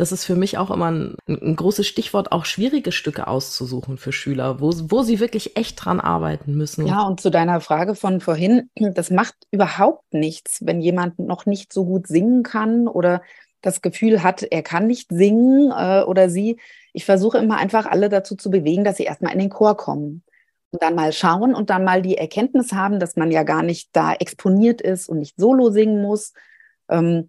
das 0.00 0.12
ist 0.12 0.24
für 0.24 0.34
mich 0.34 0.56
auch 0.56 0.70
immer 0.70 0.90
ein, 0.90 1.16
ein, 1.28 1.56
großes 1.56 1.86
Stichwort, 1.86 2.32
auch 2.32 2.46
schwierige 2.46 2.90
Stücke 2.90 3.26
auszusuchen 3.26 3.98
für 3.98 4.12
Schüler, 4.12 4.58
wo, 4.58 4.72
wo 4.88 5.02
sie 5.02 5.20
wirklich 5.20 5.58
echt 5.58 5.84
dran 5.84 6.00
arbeiten 6.00 6.54
müssen. 6.54 6.86
Ja, 6.86 7.02
und 7.02 7.20
zu 7.20 7.28
deiner 7.28 7.60
Frage 7.60 7.94
von 7.94 8.22
vorhin, 8.22 8.70
das 8.76 9.10
macht 9.10 9.34
überhaupt 9.50 10.14
nichts, 10.14 10.64
wenn 10.64 10.80
jemand 10.80 11.18
noch 11.18 11.44
nicht 11.44 11.70
so 11.70 11.84
gut 11.84 12.06
singen 12.06 12.42
kann 12.42 12.88
oder 12.88 13.20
das 13.60 13.82
Gefühl 13.82 14.22
hat, 14.22 14.42
er 14.42 14.62
kann 14.62 14.86
nicht 14.86 15.10
singen 15.10 15.70
äh, 15.70 16.02
oder 16.04 16.30
sie. 16.30 16.58
Ich 16.94 17.04
versuche 17.04 17.36
immer 17.36 17.58
einfach 17.58 17.84
alle 17.84 18.08
dazu 18.08 18.36
zu 18.36 18.50
bewegen, 18.50 18.84
dass 18.84 18.96
sie 18.96 19.04
erstmal 19.04 19.34
in 19.34 19.38
den 19.38 19.50
Chor 19.50 19.76
kommen 19.76 20.22
und 20.70 20.82
dann 20.82 20.94
mal 20.94 21.12
schauen 21.12 21.54
und 21.54 21.68
dann 21.68 21.84
mal 21.84 22.00
die 22.00 22.16
Erkenntnis 22.16 22.72
haben, 22.72 23.00
dass 23.00 23.16
man 23.16 23.30
ja 23.30 23.42
gar 23.42 23.62
nicht 23.62 23.90
da 23.92 24.14
exponiert 24.14 24.80
ist 24.80 25.10
und 25.10 25.18
nicht 25.18 25.36
solo 25.36 25.68
singen 25.70 26.00
muss. 26.00 26.32
Ähm, 26.88 27.28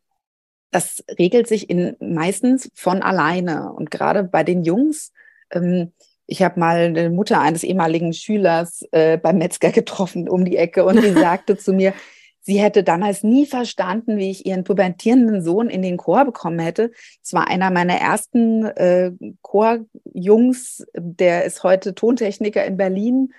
das 0.72 1.04
regelt 1.20 1.48
sich 1.48 1.70
in, 1.70 1.96
meistens 2.00 2.70
von 2.74 3.01
alleine. 3.01 3.72
Und 3.74 3.92
gerade 3.92 4.24
bei 4.24 4.44
den 4.44 4.63
Jungs, 4.63 5.12
ähm, 5.51 5.92
ich 6.25 6.42
habe 6.42 6.60
mal 6.60 6.78
eine 6.78 7.10
Mutter 7.10 7.42
eines 7.42 7.63
ehemaligen 7.63 8.13
Schülers 8.13 8.84
äh, 8.92 9.18
beim 9.18 9.38
Metzger 9.38 9.72
getroffen 9.72 10.30
um 10.30 10.46
die 10.46 10.58
Ecke 10.58 10.86
und 10.86 11.04
die 11.04 11.12
sagte 11.13 11.58
zu 11.58 11.74
mir, 11.74 11.94
sie 12.40 12.60
hätte 12.60 12.84
damals 12.84 13.24
nie 13.24 13.46
verstanden, 13.46 14.18
wie 14.18 14.32
ich 14.32 14.46
ihren 14.46 14.63
pubertierenden 14.63 15.44
Sohn 15.44 15.70
in 15.70 15.82
den 15.82 15.98
Chor 15.98 16.25
bekommen 16.25 16.60
hätte. 16.60 16.92
Es 17.22 17.34
war 17.34 17.48
einer 17.48 17.70
meiner 17.70 17.96
ersten 17.96 18.66
äh, 18.66 19.12
Chorjungs, 19.42 20.86
der 20.96 21.44
ist 21.44 21.63
heute 21.63 21.94
Tontechniker 21.96 22.66
in 22.66 22.78
Berlin 22.78 23.34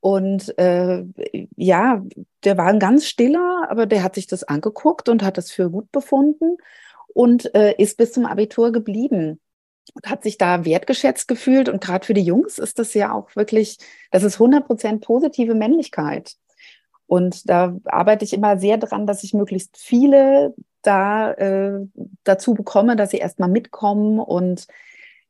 und 0.00 0.56
äh, 0.58 1.04
ja, 1.56 2.04
der 2.44 2.56
war 2.56 2.66
ein 2.66 2.78
ganz 2.78 3.06
stiller, 3.06 3.66
aber 3.68 3.86
der 3.86 4.02
hat 4.02 4.14
sich 4.14 4.26
das 4.26 4.44
angeguckt 4.44 5.08
und 5.08 5.22
hat 5.22 5.38
das 5.38 5.50
für 5.50 5.70
gut 5.70 5.90
befunden 5.90 6.56
und 7.14 7.54
äh, 7.54 7.74
ist 7.78 7.96
bis 7.96 8.12
zum 8.12 8.26
Abitur 8.26 8.70
geblieben 8.70 9.40
und 9.94 10.10
hat 10.10 10.22
sich 10.22 10.38
da 10.38 10.64
wertgeschätzt 10.64 11.26
gefühlt. 11.26 11.68
Und 11.68 11.82
gerade 11.82 12.06
für 12.06 12.14
die 12.14 12.22
Jungs 12.22 12.58
ist 12.58 12.78
das 12.78 12.94
ja 12.94 13.12
auch 13.12 13.34
wirklich, 13.34 13.78
das 14.10 14.22
ist 14.22 14.34
100 14.34 14.66
Prozent 14.66 15.04
positive 15.04 15.54
Männlichkeit. 15.54 16.34
Und 17.06 17.48
da 17.48 17.76
arbeite 17.84 18.24
ich 18.24 18.34
immer 18.34 18.58
sehr 18.58 18.76
dran, 18.76 19.06
dass 19.06 19.24
ich 19.24 19.34
möglichst 19.34 19.78
viele 19.78 20.54
da 20.82 21.32
äh, 21.32 21.80
dazu 22.22 22.54
bekomme, 22.54 22.96
dass 22.96 23.10
sie 23.10 23.16
erstmal 23.16 23.48
mitkommen 23.48 24.20
und 24.20 24.66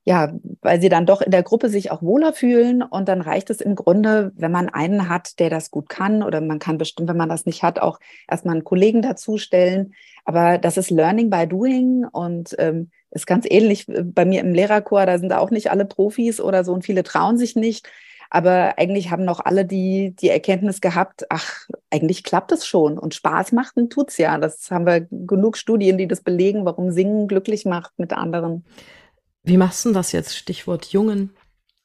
ja, 0.08 0.32
weil 0.62 0.80
sie 0.80 0.88
dann 0.88 1.04
doch 1.04 1.20
in 1.20 1.30
der 1.30 1.42
Gruppe 1.42 1.68
sich 1.68 1.90
auch 1.90 2.00
wohler 2.00 2.32
fühlen. 2.32 2.80
Und 2.80 3.10
dann 3.10 3.20
reicht 3.20 3.50
es 3.50 3.60
im 3.60 3.74
Grunde, 3.74 4.32
wenn 4.36 4.50
man 4.50 4.70
einen 4.70 5.10
hat, 5.10 5.38
der 5.38 5.50
das 5.50 5.70
gut 5.70 5.90
kann, 5.90 6.22
oder 6.22 6.40
man 6.40 6.58
kann 6.58 6.78
bestimmt, 6.78 7.10
wenn 7.10 7.18
man 7.18 7.28
das 7.28 7.44
nicht 7.44 7.62
hat, 7.62 7.78
auch 7.78 8.00
erstmal 8.26 8.54
einen 8.54 8.64
Kollegen 8.64 9.02
dazustellen. 9.02 9.92
Aber 10.24 10.56
das 10.56 10.78
ist 10.78 10.88
Learning 10.88 11.28
by 11.28 11.46
Doing 11.46 12.06
und 12.10 12.56
ähm, 12.58 12.88
ist 13.10 13.26
ganz 13.26 13.44
ähnlich 13.50 13.84
bei 13.86 14.24
mir 14.24 14.40
im 14.40 14.54
Lehrerchor. 14.54 15.04
Da 15.04 15.18
sind 15.18 15.34
auch 15.34 15.50
nicht 15.50 15.70
alle 15.70 15.84
Profis 15.84 16.40
oder 16.40 16.64
so 16.64 16.72
und 16.72 16.86
viele 16.86 17.02
trauen 17.02 17.36
sich 17.36 17.54
nicht. 17.54 17.86
Aber 18.30 18.78
eigentlich 18.78 19.10
haben 19.10 19.26
noch 19.26 19.40
alle 19.40 19.66
die, 19.66 20.16
die 20.18 20.30
Erkenntnis 20.30 20.80
gehabt, 20.80 21.26
ach, 21.28 21.68
eigentlich 21.90 22.24
klappt 22.24 22.52
es 22.52 22.64
schon 22.64 22.98
und 22.98 23.14
Spaß 23.14 23.52
macht 23.52 23.76
und 23.76 23.90
tut's 23.90 24.16
ja. 24.16 24.38
Das 24.38 24.70
haben 24.70 24.86
wir 24.86 25.02
genug 25.10 25.58
Studien, 25.58 25.98
die 25.98 26.08
das 26.08 26.22
belegen, 26.22 26.64
warum 26.64 26.92
Singen 26.92 27.28
glücklich 27.28 27.66
macht 27.66 27.98
mit 27.98 28.14
anderen. 28.14 28.64
Wie 29.48 29.56
machst 29.56 29.86
du 29.86 29.92
das 29.92 30.12
jetzt? 30.12 30.36
Stichwort 30.36 30.92
Jungen. 30.92 31.30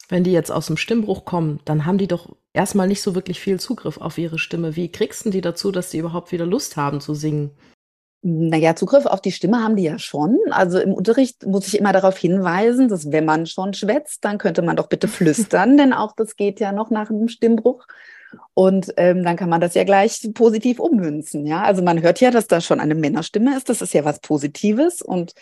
Wenn 0.09 0.25
die 0.25 0.33
jetzt 0.33 0.51
aus 0.51 0.67
dem 0.67 0.75
Stimmbruch 0.75 1.23
kommen, 1.23 1.61
dann 1.63 1.85
haben 1.85 1.97
die 1.97 2.09
doch 2.09 2.35
erstmal 2.51 2.89
nicht 2.89 3.01
so 3.01 3.15
wirklich 3.15 3.39
viel 3.39 3.57
Zugriff 3.57 3.97
auf 3.99 4.17
ihre 4.17 4.37
Stimme. 4.37 4.75
Wie 4.75 4.91
kriegst 4.91 5.25
du 5.25 5.29
die 5.29 5.39
dazu, 5.39 5.71
dass 5.71 5.89
sie 5.89 5.99
überhaupt 5.99 6.33
wieder 6.33 6.45
Lust 6.45 6.75
haben 6.75 6.99
zu 6.99 7.13
singen? 7.13 7.51
Naja, 8.21 8.75
Zugriff 8.75 9.05
auf 9.05 9.21
die 9.21 9.31
Stimme 9.31 9.63
haben 9.63 9.77
die 9.77 9.83
ja 9.83 9.97
schon. 9.97 10.37
Also 10.49 10.77
im 10.77 10.93
Unterricht 10.93 11.45
muss 11.45 11.65
ich 11.67 11.79
immer 11.79 11.93
darauf 11.93 12.17
hinweisen, 12.17 12.89
dass 12.89 13.13
wenn 13.13 13.23
man 13.23 13.45
schon 13.45 13.73
schwätzt, 13.73 14.25
dann 14.25 14.39
könnte 14.39 14.61
man 14.61 14.75
doch 14.75 14.89
bitte 14.89 15.07
flüstern, 15.07 15.77
denn 15.77 15.93
auch 15.93 16.13
das 16.17 16.35
geht 16.35 16.59
ja 16.59 16.73
noch 16.73 16.89
nach 16.89 17.09
einem 17.09 17.29
Stimmbruch. 17.29 17.87
Und 18.53 18.93
ähm, 18.97 19.23
dann 19.23 19.37
kann 19.37 19.49
man 19.49 19.61
das 19.61 19.73
ja 19.73 19.85
gleich 19.85 20.19
positiv 20.33 20.79
ummünzen. 20.79 21.45
Ja, 21.45 21.63
also 21.63 21.81
man 21.81 22.01
hört 22.01 22.19
ja, 22.19 22.29
dass 22.29 22.47
da 22.47 22.59
schon 22.59 22.81
eine 22.81 22.95
Männerstimme 22.95 23.55
ist. 23.55 23.69
Das 23.69 23.81
ist 23.81 23.93
ja 23.93 24.03
was 24.03 24.19
Positives 24.19 25.01
und 25.01 25.33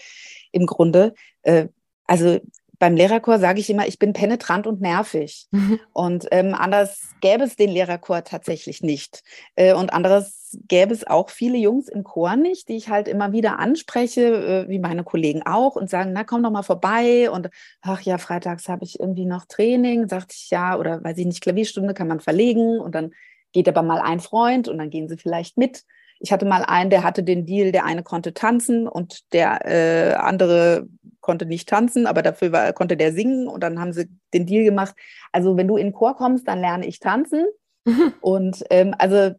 im 0.51 0.67
Grunde 0.67 1.15
äh, 1.41 1.67
also 2.11 2.41
beim 2.77 2.95
Lehrerchor 2.95 3.39
sage 3.39 3.61
ich 3.61 3.69
immer, 3.69 3.87
ich 3.87 3.99
bin 3.99 4.11
penetrant 4.11 4.67
und 4.67 4.81
nervig. 4.81 5.47
Mhm. 5.51 5.79
Und 5.93 6.27
ähm, 6.31 6.53
anders 6.53 7.11
gäbe 7.21 7.43
es 7.43 7.55
den 7.55 7.69
Lehrerchor 7.69 8.23
tatsächlich 8.25 8.81
nicht. 8.81 9.23
Äh, 9.55 9.75
und 9.75 9.93
anderes 9.93 10.57
gäbe 10.67 10.93
es 10.93 11.07
auch 11.07 11.29
viele 11.29 11.57
Jungs 11.57 11.87
im 11.87 12.03
Chor 12.03 12.35
nicht, 12.35 12.67
die 12.67 12.75
ich 12.75 12.89
halt 12.89 13.07
immer 13.07 13.31
wieder 13.31 13.59
anspreche, 13.59 14.65
äh, 14.65 14.67
wie 14.67 14.79
meine 14.79 15.05
Kollegen 15.05 15.43
auch, 15.45 15.75
und 15.77 15.89
sagen, 15.89 16.11
na 16.11 16.25
komm 16.25 16.43
doch 16.43 16.51
mal 16.51 16.63
vorbei. 16.63 17.29
Und 17.31 17.49
ach 17.81 18.01
ja, 18.01 18.17
freitags 18.17 18.67
habe 18.67 18.83
ich 18.83 18.99
irgendwie 18.99 19.25
noch 19.25 19.45
Training, 19.45 20.09
sagte 20.09 20.35
ich 20.35 20.49
ja, 20.49 20.77
oder 20.77 21.01
weiß 21.01 21.17
ich 21.19 21.27
nicht, 21.27 21.41
Klavierstunde 21.41 21.93
kann 21.93 22.09
man 22.09 22.19
verlegen. 22.19 22.79
Und 22.79 22.93
dann 22.93 23.11
geht 23.53 23.69
aber 23.69 23.83
mal 23.83 24.01
ein 24.01 24.19
Freund 24.19 24.67
und 24.67 24.79
dann 24.79 24.89
gehen 24.89 25.07
sie 25.07 25.17
vielleicht 25.17 25.55
mit. 25.55 25.83
Ich 26.19 26.31
hatte 26.31 26.45
mal 26.45 26.63
einen, 26.63 26.89
der 26.89 27.03
hatte 27.03 27.23
den 27.23 27.45
Deal, 27.45 27.71
der 27.71 27.85
eine 27.85 28.03
konnte 28.03 28.33
tanzen 28.33 28.87
und 28.87 29.33
der 29.33 29.65
äh, 29.65 30.13
andere 30.13 30.87
konnte 31.21 31.45
nicht 31.45 31.69
tanzen, 31.69 32.07
aber 32.07 32.21
dafür 32.21 32.51
war, 32.51 32.73
konnte 32.73 32.97
der 32.97 33.13
singen 33.13 33.47
und 33.47 33.61
dann 33.61 33.79
haben 33.79 33.93
sie 33.93 34.09
den 34.33 34.45
Deal 34.45 34.63
gemacht. 34.63 34.95
Also 35.31 35.55
wenn 35.57 35.67
du 35.67 35.77
in 35.77 35.87
den 35.87 35.93
Chor 35.93 36.15
kommst, 36.15 36.47
dann 36.47 36.59
lerne 36.59 36.85
ich 36.85 36.99
tanzen. 36.99 37.45
Mhm. 37.85 38.13
Und 38.21 38.63
ähm, 38.69 38.93
also 38.97 39.35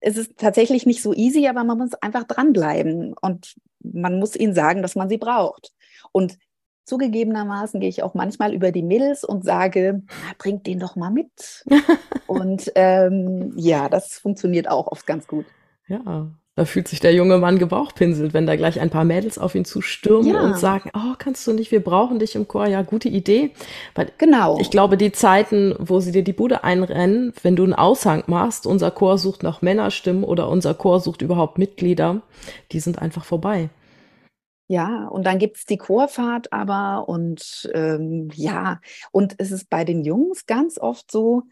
es 0.00 0.16
ist 0.16 0.38
tatsächlich 0.38 0.86
nicht 0.86 1.02
so 1.02 1.12
easy, 1.12 1.48
aber 1.48 1.64
man 1.64 1.78
muss 1.78 1.94
einfach 1.94 2.24
dranbleiben 2.24 3.14
und 3.20 3.56
man 3.80 4.18
muss 4.18 4.36
ihnen 4.36 4.54
sagen, 4.54 4.80
dass 4.80 4.94
man 4.94 5.08
sie 5.08 5.18
braucht. 5.18 5.72
Und 6.12 6.38
zugegebenermaßen 6.84 7.80
gehe 7.80 7.88
ich 7.88 8.02
auch 8.02 8.14
manchmal 8.14 8.54
über 8.54 8.72
die 8.72 8.82
Mädels 8.82 9.24
und 9.24 9.44
sage, 9.44 10.02
bringt 10.38 10.66
den 10.66 10.78
doch 10.78 10.96
mal 10.96 11.10
mit. 11.10 11.64
und 12.26 12.70
ähm, 12.74 13.52
ja, 13.56 13.88
das 13.88 14.18
funktioniert 14.18 14.70
auch 14.70 14.86
oft 14.86 15.06
ganz 15.06 15.26
gut. 15.26 15.46
Ja, 15.88 16.30
da 16.58 16.64
fühlt 16.64 16.88
sich 16.88 16.98
der 16.98 17.14
junge 17.14 17.38
Mann 17.38 17.60
gebauchpinselt, 17.60 18.34
wenn 18.34 18.44
da 18.44 18.56
gleich 18.56 18.80
ein 18.80 18.90
paar 18.90 19.04
Mädels 19.04 19.38
auf 19.38 19.54
ihn 19.54 19.64
zustürmen 19.64 20.34
ja. 20.34 20.40
und 20.40 20.58
sagen, 20.58 20.90
oh, 20.92 21.14
kannst 21.16 21.46
du 21.46 21.52
nicht, 21.52 21.70
wir 21.70 21.84
brauchen 21.84 22.18
dich 22.18 22.34
im 22.34 22.48
Chor. 22.48 22.66
Ja, 22.66 22.82
gute 22.82 23.08
Idee. 23.08 23.52
Weil 23.94 24.10
genau. 24.18 24.58
Ich 24.58 24.68
glaube, 24.68 24.96
die 24.96 25.12
Zeiten, 25.12 25.76
wo 25.78 26.00
sie 26.00 26.10
dir 26.10 26.24
die 26.24 26.32
Bude 26.32 26.64
einrennen, 26.64 27.32
wenn 27.44 27.54
du 27.54 27.62
einen 27.62 27.74
Aushang 27.74 28.24
machst, 28.26 28.66
unser 28.66 28.90
Chor 28.90 29.18
sucht 29.18 29.44
nach 29.44 29.62
Männerstimmen 29.62 30.24
oder 30.24 30.48
unser 30.48 30.74
Chor 30.74 30.98
sucht 30.98 31.22
überhaupt 31.22 31.58
Mitglieder, 31.58 32.22
die 32.72 32.80
sind 32.80 33.00
einfach 33.00 33.24
vorbei. 33.24 33.70
Ja, 34.66 35.06
und 35.06 35.26
dann 35.26 35.38
gibt 35.38 35.58
es 35.58 35.64
die 35.64 35.78
Chorfahrt 35.78 36.52
aber 36.52 37.08
und 37.08 37.70
ähm, 37.72 38.30
ja, 38.34 38.80
und 39.12 39.36
es 39.38 39.52
ist 39.52 39.70
bei 39.70 39.84
den 39.84 40.02
Jungs 40.02 40.46
ganz 40.46 40.76
oft 40.76 41.08
so, 41.12 41.44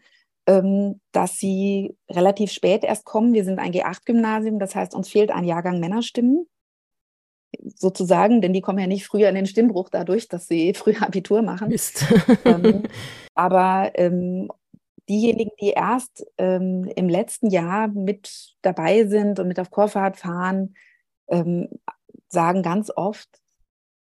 dass 1.11 1.37
sie 1.37 1.97
relativ 2.09 2.51
spät 2.51 2.85
erst 2.85 3.03
kommen. 3.03 3.33
Wir 3.33 3.43
sind 3.43 3.59
ein 3.59 3.73
G8-Gymnasium, 3.73 4.59
das 4.59 4.75
heißt, 4.75 4.95
uns 4.95 5.09
fehlt 5.09 5.29
ein 5.29 5.43
Jahrgang 5.43 5.81
Männerstimmen 5.81 6.47
sozusagen, 7.75 8.41
denn 8.41 8.53
die 8.53 8.61
kommen 8.61 8.79
ja 8.79 8.87
nicht 8.87 9.05
früher 9.05 9.29
in 9.29 9.35
den 9.35 9.45
Stimmbruch 9.45 9.89
dadurch, 9.89 10.27
dass 10.27 10.47
sie 10.47 10.73
früher 10.75 11.03
Abitur 11.03 11.41
machen. 11.41 11.69
Mist. 11.69 12.05
ähm, 12.45 12.83
aber 13.35 13.91
ähm, 13.95 14.49
diejenigen, 15.09 15.51
die 15.61 15.69
erst 15.69 16.25
ähm, 16.37 16.89
im 16.95 17.09
letzten 17.09 17.49
Jahr 17.49 17.87
mit 17.87 18.55
dabei 18.61 19.05
sind 19.05 19.39
und 19.39 19.47
mit 19.47 19.59
auf 19.59 19.71
Chorfahrt 19.71 20.17
fahren, 20.17 20.75
ähm, 21.29 21.69
sagen 22.29 22.61
ganz 22.61 22.91
oft, 22.95 23.29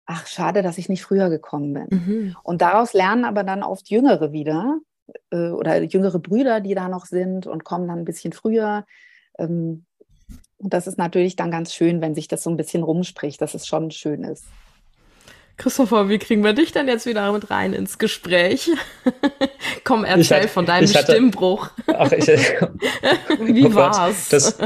ach 0.06 0.26
schade, 0.26 0.62
dass 0.62 0.78
ich 0.78 0.88
nicht 0.88 1.02
früher 1.02 1.30
gekommen 1.30 1.72
bin. 1.72 1.86
Mhm. 1.90 2.36
Und 2.42 2.62
daraus 2.62 2.92
lernen 2.92 3.24
aber 3.24 3.44
dann 3.44 3.62
oft 3.62 3.88
Jüngere 3.90 4.32
wieder, 4.32 4.78
äh, 5.30 5.48
oder 5.48 5.82
jüngere 5.82 6.18
Brüder, 6.18 6.60
die 6.60 6.74
da 6.74 6.88
noch 6.88 7.06
sind 7.06 7.46
und 7.46 7.64
kommen 7.64 7.88
dann 7.88 8.00
ein 8.00 8.04
bisschen 8.04 8.32
früher. 8.32 8.84
Ähm, 9.38 9.84
und 10.58 10.74
das 10.74 10.86
ist 10.86 10.98
natürlich 10.98 11.36
dann 11.36 11.50
ganz 11.50 11.72
schön, 11.72 12.00
wenn 12.00 12.14
sich 12.14 12.28
das 12.28 12.42
so 12.42 12.50
ein 12.50 12.56
bisschen 12.56 12.82
rumspricht, 12.82 13.40
dass 13.40 13.54
es 13.54 13.66
schon 13.66 13.90
schön 13.90 14.24
ist. 14.24 14.44
Christopher, 15.60 16.08
wie 16.08 16.18
kriegen 16.18 16.42
wir 16.42 16.54
dich 16.54 16.72
denn 16.72 16.88
jetzt 16.88 17.04
wieder 17.04 17.30
mit 17.32 17.50
rein 17.50 17.74
ins 17.74 17.98
Gespräch? 17.98 18.70
Komm, 19.84 20.04
erzähl 20.04 20.38
hatte, 20.38 20.48
von 20.48 20.64
deinem 20.64 20.88
hatte, 20.88 21.12
Stimmbruch. 21.12 21.68
Ach, 21.86 22.10
ich, 22.12 22.26
wie 23.40 23.66
oh 23.66 23.74
war's? 23.74 24.30
Das, 24.30 24.58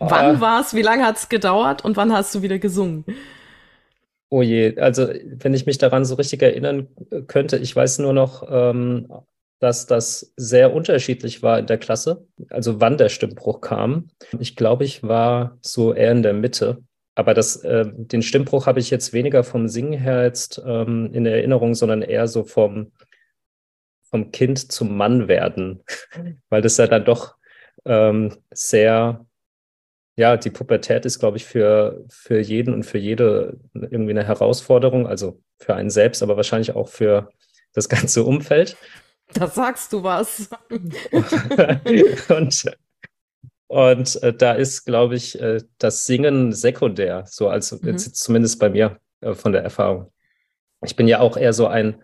wann 0.00 0.36
uh, 0.36 0.40
war's? 0.40 0.74
Wie 0.74 0.82
lange 0.82 1.04
hat's 1.04 1.28
gedauert? 1.28 1.84
Und 1.84 1.96
wann 1.96 2.12
hast 2.12 2.34
du 2.34 2.42
wieder 2.42 2.58
gesungen? 2.58 3.04
Oh 4.30 4.42
je, 4.42 4.76
also 4.78 5.08
wenn 5.24 5.54
ich 5.54 5.66
mich 5.66 5.78
daran 5.78 6.04
so 6.04 6.16
richtig 6.16 6.42
erinnern 6.42 6.88
könnte, 7.28 7.58
ich 7.58 7.76
weiß 7.76 8.00
nur 8.00 8.12
noch, 8.12 8.42
ähm, 8.50 9.06
dass 9.62 9.86
das 9.86 10.32
sehr 10.36 10.74
unterschiedlich 10.74 11.44
war 11.44 11.60
in 11.60 11.66
der 11.66 11.78
Klasse, 11.78 12.26
also 12.50 12.80
wann 12.80 12.98
der 12.98 13.08
Stimmbruch 13.08 13.60
kam. 13.60 14.08
Ich 14.40 14.56
glaube, 14.56 14.82
ich 14.82 15.04
war 15.04 15.56
so 15.60 15.94
eher 15.94 16.10
in 16.10 16.24
der 16.24 16.32
Mitte. 16.32 16.82
Aber 17.14 17.32
das, 17.32 17.62
äh, 17.62 17.84
den 17.86 18.22
Stimmbruch 18.22 18.66
habe 18.66 18.80
ich 18.80 18.90
jetzt 18.90 19.12
weniger 19.12 19.44
vom 19.44 19.68
Singen 19.68 19.92
her 19.92 20.24
jetzt 20.24 20.60
ähm, 20.66 21.10
in 21.12 21.26
Erinnerung, 21.26 21.76
sondern 21.76 22.02
eher 22.02 22.26
so 22.26 22.42
vom, 22.42 22.90
vom 24.10 24.32
Kind 24.32 24.72
zum 24.72 24.96
Mann 24.96 25.28
werden, 25.28 25.84
weil 26.48 26.60
das 26.60 26.78
ja 26.78 26.88
dann 26.88 27.04
doch 27.04 27.36
ähm, 27.84 28.36
sehr, 28.50 29.24
ja, 30.16 30.38
die 30.38 30.50
Pubertät 30.50 31.06
ist, 31.06 31.20
glaube 31.20 31.36
ich, 31.36 31.44
für, 31.44 32.04
für 32.08 32.40
jeden 32.40 32.74
und 32.74 32.82
für 32.82 32.98
jede 32.98 33.60
irgendwie 33.74 34.10
eine 34.10 34.26
Herausforderung, 34.26 35.06
also 35.06 35.40
für 35.60 35.76
einen 35.76 35.90
selbst, 35.90 36.20
aber 36.20 36.36
wahrscheinlich 36.36 36.74
auch 36.74 36.88
für 36.88 37.28
das 37.74 37.88
ganze 37.88 38.24
Umfeld. 38.24 38.76
Da 39.34 39.46
sagst 39.46 39.92
du 39.92 40.02
was. 40.02 40.48
und 42.28 42.64
und 43.72 44.22
äh, 44.22 44.34
da 44.34 44.52
ist, 44.52 44.84
glaube 44.84 45.14
ich, 45.14 45.40
äh, 45.40 45.62
das 45.78 46.04
Singen 46.04 46.52
sekundär, 46.52 47.24
so 47.26 47.48
als 47.48 47.72
mhm. 47.72 47.88
jetzt 47.88 48.16
zumindest 48.16 48.58
bei 48.58 48.68
mir 48.68 48.98
äh, 49.22 49.32
von 49.32 49.52
der 49.52 49.62
Erfahrung. 49.62 50.12
Ich 50.84 50.94
bin 50.94 51.08
ja 51.08 51.20
auch 51.20 51.38
eher 51.38 51.54
so 51.54 51.68
ein 51.68 52.02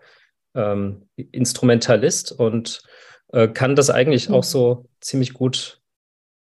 ähm, 0.55 1.07
Instrumentalist 1.15 2.31
und 2.31 2.81
äh, 3.33 3.47
kann 3.47 3.75
das 3.75 3.91
eigentlich 3.91 4.29
mhm. 4.29 4.35
auch 4.35 4.43
so 4.43 4.89
ziemlich 4.99 5.33
gut 5.33 5.79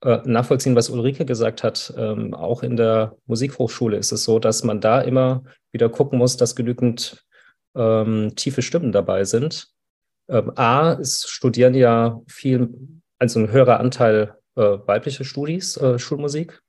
äh, 0.02 0.18
nachvollziehen, 0.26 0.76
was 0.76 0.90
Ulrike 0.90 1.24
gesagt 1.24 1.62
hat. 1.62 1.94
Ähm, 1.96 2.34
auch 2.34 2.62
in 2.62 2.76
der 2.76 3.16
Musikhochschule 3.24 3.96
ist 3.96 4.12
es 4.12 4.24
so, 4.24 4.38
dass 4.38 4.62
man 4.62 4.82
da 4.82 5.00
immer 5.00 5.42
wieder 5.72 5.88
gucken 5.88 6.18
muss, 6.18 6.36
dass 6.36 6.54
genügend 6.54 7.24
ähm, 7.74 8.36
tiefe 8.36 8.60
Stimmen 8.60 8.92
dabei 8.92 9.24
sind 9.24 9.73
ähm, 10.28 10.52
A, 10.56 10.92
es 10.94 11.28
studieren 11.28 11.74
ja 11.74 12.20
viel, 12.26 12.68
also 13.18 13.40
ein 13.40 13.50
höherer 13.50 13.80
Anteil 13.80 14.36
äh, 14.56 14.78
weibliche 14.86 15.24
Studis, 15.24 15.76
äh, 15.76 15.98
Schulmusik. 15.98 16.62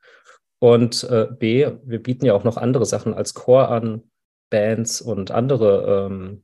Und 0.59 1.03
äh, 1.03 1.27
B, 1.29 1.69
wir 1.83 2.01
bieten 2.01 2.25
ja 2.25 2.33
auch 2.33 2.43
noch 2.43 2.57
andere 2.57 2.85
Sachen 2.85 3.13
als 3.13 3.33
Chor 3.33 3.69
an, 3.69 4.03
Bands 4.49 5.01
und 5.01 5.31
andere 5.31 6.07
ähm, 6.07 6.43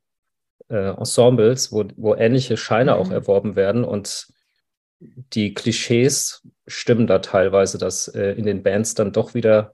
äh, 0.70 0.90
Ensembles, 0.90 1.72
wo, 1.72 1.86
wo 1.96 2.16
ähnliche 2.16 2.58
Scheine 2.58 2.94
mhm. 2.94 2.98
auch 2.98 3.12
erworben 3.12 3.56
werden. 3.56 3.84
Und 3.84 4.28
die 5.00 5.54
Klischees 5.54 6.48
stimmen 6.68 7.08
da 7.08 7.20
teilweise, 7.20 7.78
dass 7.78 8.08
äh, 8.08 8.32
in 8.34 8.46
den 8.46 8.64
Bands 8.64 8.94
dann 8.94 9.12
doch 9.12 9.34
wieder 9.34 9.74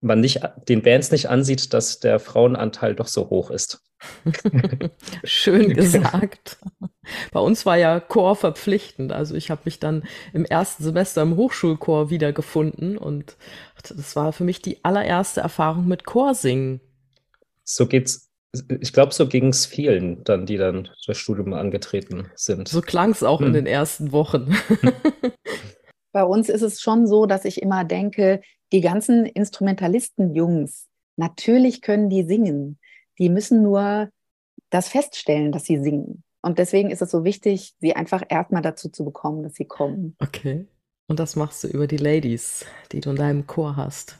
man 0.00 0.20
nicht, 0.20 0.40
den 0.68 0.82
Bands 0.82 1.10
nicht 1.10 1.28
ansieht, 1.28 1.72
dass 1.74 2.00
der 2.00 2.18
Frauenanteil 2.18 2.94
doch 2.94 3.08
so 3.08 3.28
hoch 3.30 3.50
ist. 3.50 3.82
Schön 5.24 5.74
gesagt. 5.74 6.58
Bei 7.32 7.40
uns 7.40 7.66
war 7.66 7.76
ja 7.76 8.00
Chor 8.00 8.34
verpflichtend. 8.34 9.12
Also 9.12 9.34
ich 9.34 9.50
habe 9.50 9.62
mich 9.64 9.78
dann 9.78 10.04
im 10.32 10.44
ersten 10.44 10.82
Semester 10.84 11.22
im 11.22 11.36
Hochschulchor 11.36 12.08
wiedergefunden 12.08 12.96
und 12.96 13.36
das 13.88 14.16
war 14.16 14.32
für 14.32 14.44
mich 14.44 14.62
die 14.62 14.84
allererste 14.84 15.40
Erfahrung 15.40 15.86
mit 15.86 16.04
Chorsingen. 16.04 16.80
So 17.64 17.86
geht's. 17.86 18.28
Ich 18.80 18.92
glaube, 18.92 19.14
so 19.14 19.28
ging 19.28 19.48
es 19.48 19.64
vielen 19.66 20.24
dann, 20.24 20.44
die 20.44 20.56
dann 20.56 20.88
das 21.06 21.18
Studium 21.18 21.52
angetreten 21.52 22.28
sind. 22.34 22.66
So 22.66 22.80
klang 22.80 23.10
es 23.10 23.22
auch 23.22 23.38
hm. 23.38 23.48
in 23.48 23.52
den 23.52 23.66
ersten 23.66 24.12
Wochen. 24.12 24.56
Bei 26.12 26.24
uns 26.24 26.48
ist 26.48 26.62
es 26.62 26.80
schon 26.80 27.06
so, 27.06 27.26
dass 27.26 27.44
ich 27.44 27.62
immer 27.62 27.84
denke, 27.84 28.40
die 28.72 28.80
ganzen 28.80 29.26
Instrumentalisten-Jungs, 29.26 30.88
natürlich 31.16 31.82
können 31.82 32.08
die 32.08 32.22
singen. 32.22 32.78
Die 33.18 33.28
müssen 33.28 33.62
nur 33.62 34.10
das 34.70 34.88
feststellen, 34.88 35.52
dass 35.52 35.64
sie 35.64 35.78
singen. 35.78 36.22
Und 36.42 36.58
deswegen 36.58 36.90
ist 36.90 37.02
es 37.02 37.10
so 37.10 37.24
wichtig, 37.24 37.74
sie 37.80 37.94
einfach 37.94 38.22
erstmal 38.28 38.62
dazu 38.62 38.88
zu 38.88 39.04
bekommen, 39.04 39.42
dass 39.42 39.54
sie 39.54 39.66
kommen. 39.66 40.16
Okay. 40.20 40.66
Und 41.06 41.18
das 41.18 41.36
machst 41.36 41.64
du 41.64 41.68
über 41.68 41.86
die 41.86 41.96
Ladies, 41.96 42.64
die 42.92 43.00
du 43.00 43.10
in 43.10 43.16
deinem 43.16 43.46
Chor 43.46 43.76
hast. 43.76 44.18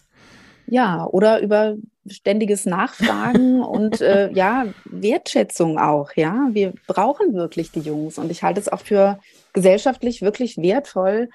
Ja, 0.67 1.07
oder 1.07 1.41
über 1.41 1.77
ständiges 2.07 2.67
Nachfragen 2.67 3.61
und 3.65 4.01
äh, 4.01 4.31
ja, 4.33 4.67
Wertschätzung 4.85 5.79
auch, 5.79 6.13
ja. 6.15 6.49
Wir 6.53 6.75
brauchen 6.87 7.35
wirklich 7.35 7.71
die 7.71 7.81
Jungs 7.81 8.19
und 8.19 8.31
ich 8.31 8.43
halte 8.43 8.61
es 8.61 8.69
auch 8.69 8.81
für 8.81 9.19
gesellschaftlich 9.53 10.21
wirklich 10.21 10.59
wertvoll, 10.59 11.29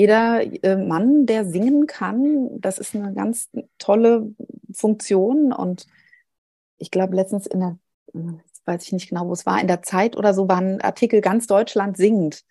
jeder 0.00 0.40
äh, 0.64 0.76
Mann, 0.76 1.26
der 1.26 1.44
singen 1.44 1.86
kann, 1.86 2.58
das 2.58 2.78
ist 2.78 2.94
eine 2.94 3.12
ganz 3.12 3.50
tolle 3.78 4.34
Funktion. 4.72 5.52
Und 5.52 5.86
ich 6.78 6.90
glaube, 6.90 7.14
letztens 7.14 7.46
in 7.46 7.60
der, 7.60 7.78
jetzt 8.14 8.66
weiß 8.66 8.82
ich 8.84 8.92
nicht 8.92 9.10
genau, 9.10 9.28
wo 9.28 9.34
es 9.34 9.44
war, 9.44 9.60
in 9.60 9.68
der 9.68 9.82
Zeit 9.82 10.16
oder 10.16 10.32
so 10.32 10.48
war 10.48 10.56
ein 10.56 10.80
Artikel, 10.80 11.20
ganz 11.20 11.46
Deutschland 11.46 11.98
singt. 11.98 12.44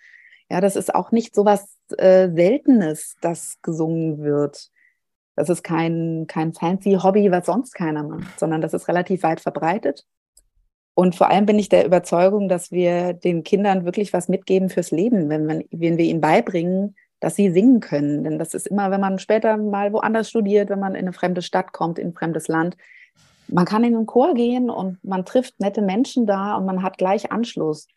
Ja, 0.52 0.62
das 0.62 0.76
ist 0.76 0.94
auch 0.94 1.12
nicht 1.12 1.34
so 1.34 1.44
was 1.44 1.76
äh, 1.98 2.30
Seltenes, 2.32 3.16
das 3.20 3.58
gesungen 3.64 4.20
wird. 4.20 4.70
Das 5.36 5.50
ist 5.50 5.64
kein, 5.64 6.26
kein 6.28 6.54
fancy 6.54 7.00
Hobby, 7.02 7.32
was 7.32 7.48
sonst 7.48 7.74
keiner 7.74 8.04
macht, 8.04 8.40
sondern 8.40 8.62
das 8.62 8.76
ist 8.76 8.88
relativ 8.88 9.24
weit 9.24 9.40
verbreitet. 9.40 10.06
Und 10.94 11.16
vor 11.16 11.30
allem 11.30 11.48
bin 11.48 11.58
ich 11.58 11.70
der 11.70 11.86
Überzeugung, 11.86 12.48
dass 12.48 12.72
wir 12.72 13.14
den 13.14 13.44
Kindern 13.44 13.86
wirklich 13.86 14.14
was 14.14 14.28
mitgeben 14.28 14.70
fürs 14.70 14.92
Leben, 14.92 15.30
wenn, 15.30 15.48
wenn, 15.48 15.66
wenn 15.72 15.98
wir 15.98 16.06
ihnen 16.06 16.22
beibringen, 16.22 16.96
dass 17.20 17.36
sie 17.36 17.52
singen 17.52 17.80
können. 17.80 18.24
Denn 18.24 18.40
das 18.40 18.54
ist 18.54 18.68
immer, 18.68 18.92
wenn 18.92 19.02
man 19.02 19.20
später 19.20 19.58
mal 19.58 19.94
woanders 19.94 20.30
studiert, 20.30 20.70
wenn 20.70 20.80
man 20.80 20.96
in 20.96 21.02
eine 21.02 21.14
fremde 21.14 21.42
Stadt 21.42 21.74
kommt, 21.74 22.00
in 22.00 22.10
ein 22.10 22.14
fremdes 22.14 22.48
Land, 22.48 22.78
man 23.52 23.66
kann 23.66 23.84
in 23.84 23.94
den 23.94 24.06
Chor 24.06 24.34
gehen 24.34 24.70
und 24.70 25.04
man 25.04 25.26
trifft 25.26 25.60
nette 25.60 25.82
Menschen 25.82 26.26
da 26.26 26.56
und 26.56 26.66
man 26.66 26.84
hat 26.84 26.98
gleich 26.98 27.32
Anschluss. 27.32 27.88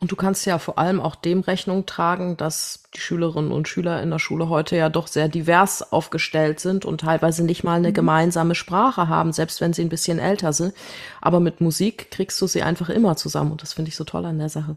Und 0.00 0.12
du 0.12 0.16
kannst 0.16 0.46
ja 0.46 0.58
vor 0.58 0.78
allem 0.78 1.00
auch 1.00 1.16
dem 1.16 1.40
Rechnung 1.40 1.86
tragen, 1.86 2.36
dass 2.36 2.84
die 2.94 3.00
Schülerinnen 3.00 3.52
und 3.52 3.68
Schüler 3.68 4.02
in 4.02 4.10
der 4.10 4.18
Schule 4.18 4.48
heute 4.48 4.76
ja 4.76 4.88
doch 4.88 5.06
sehr 5.06 5.28
divers 5.28 5.92
aufgestellt 5.92 6.60
sind 6.60 6.84
und 6.84 7.00
teilweise 7.00 7.44
nicht 7.44 7.64
mal 7.64 7.76
eine 7.76 7.90
mhm. 7.90 7.94
gemeinsame 7.94 8.54
Sprache 8.54 9.08
haben, 9.08 9.32
selbst 9.32 9.60
wenn 9.60 9.72
sie 9.72 9.82
ein 9.82 9.88
bisschen 9.88 10.18
älter 10.18 10.52
sind. 10.52 10.74
Aber 11.20 11.40
mit 11.40 11.60
Musik 11.60 12.10
kriegst 12.10 12.40
du 12.40 12.46
sie 12.46 12.62
einfach 12.62 12.90
immer 12.90 13.16
zusammen 13.16 13.52
und 13.52 13.62
das 13.62 13.72
finde 13.72 13.88
ich 13.88 13.96
so 13.96 14.04
toll 14.04 14.24
an 14.26 14.38
der 14.38 14.48
Sache. 14.48 14.76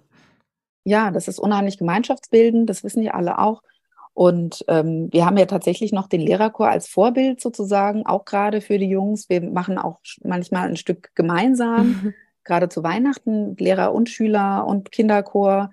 Ja, 0.84 1.12
das 1.12 1.28
ist 1.28 1.40
unheimlich 1.40 1.78
gemeinschaftsbildend, 1.78 2.70
das 2.70 2.84
wissen 2.84 3.04
ja 3.04 3.14
alle 3.14 3.38
auch. 3.38 3.62
Und 4.14 4.66
ähm, 4.68 5.10
wir 5.12 5.26
haben 5.26 5.38
ja 5.38 5.46
tatsächlich 5.46 5.94
noch 5.94 6.08
den 6.08 6.22
Lehrerchor 6.22 6.70
als 6.70 6.88
Vorbild 6.88 7.40
sozusagen, 7.40 8.06
auch 8.06 8.26
gerade 8.26 8.62
für 8.62 8.78
die 8.78 8.90
Jungs. 8.90 9.30
Wir 9.30 9.42
machen 9.42 9.78
auch 9.78 10.00
manchmal 10.24 10.68
ein 10.68 10.78
Stück 10.78 11.12
gemeinsam, 11.16 12.14
gerade 12.44 12.70
zu 12.70 12.84
Weihnachten, 12.84 13.56
Lehrer 13.58 13.94
und 13.94 14.10
Schüler 14.10 14.66
und 14.68 14.92
Kinderchor. 14.92 15.72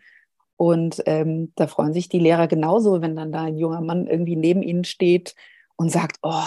Und 0.56 1.02
ähm, 1.06 1.52
da 1.56 1.66
freuen 1.66 1.92
sich 1.92 2.08
die 2.08 2.18
Lehrer 2.18 2.48
genauso, 2.48 3.00
wenn 3.00 3.16
dann 3.16 3.32
da 3.32 3.44
ein 3.44 3.58
junger 3.58 3.80
Mann 3.80 4.06
irgendwie 4.06 4.36
neben 4.36 4.62
ihnen 4.62 4.84
steht 4.84 5.34
und 5.76 5.90
sagt, 5.90 6.18
oh, 6.22 6.44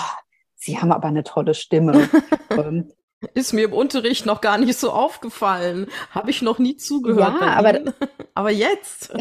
Sie 0.61 0.77
haben 0.77 0.91
aber 0.91 1.07
eine 1.07 1.23
tolle 1.23 1.55
Stimme. 1.55 2.07
ähm, 2.51 2.91
ist 3.33 3.51
mir 3.51 3.65
im 3.65 3.73
Unterricht 3.73 4.25
noch 4.25 4.41
gar 4.41 4.59
nicht 4.59 4.77
so 4.77 4.91
aufgefallen. 4.91 5.87
Habe 6.11 6.29
ich 6.29 6.43
noch 6.43 6.59
nie 6.59 6.77
zugehört. 6.77 7.41
Ja, 7.41 7.53
aber, 7.53 7.79
aber 8.35 8.51
jetzt. 8.51 9.11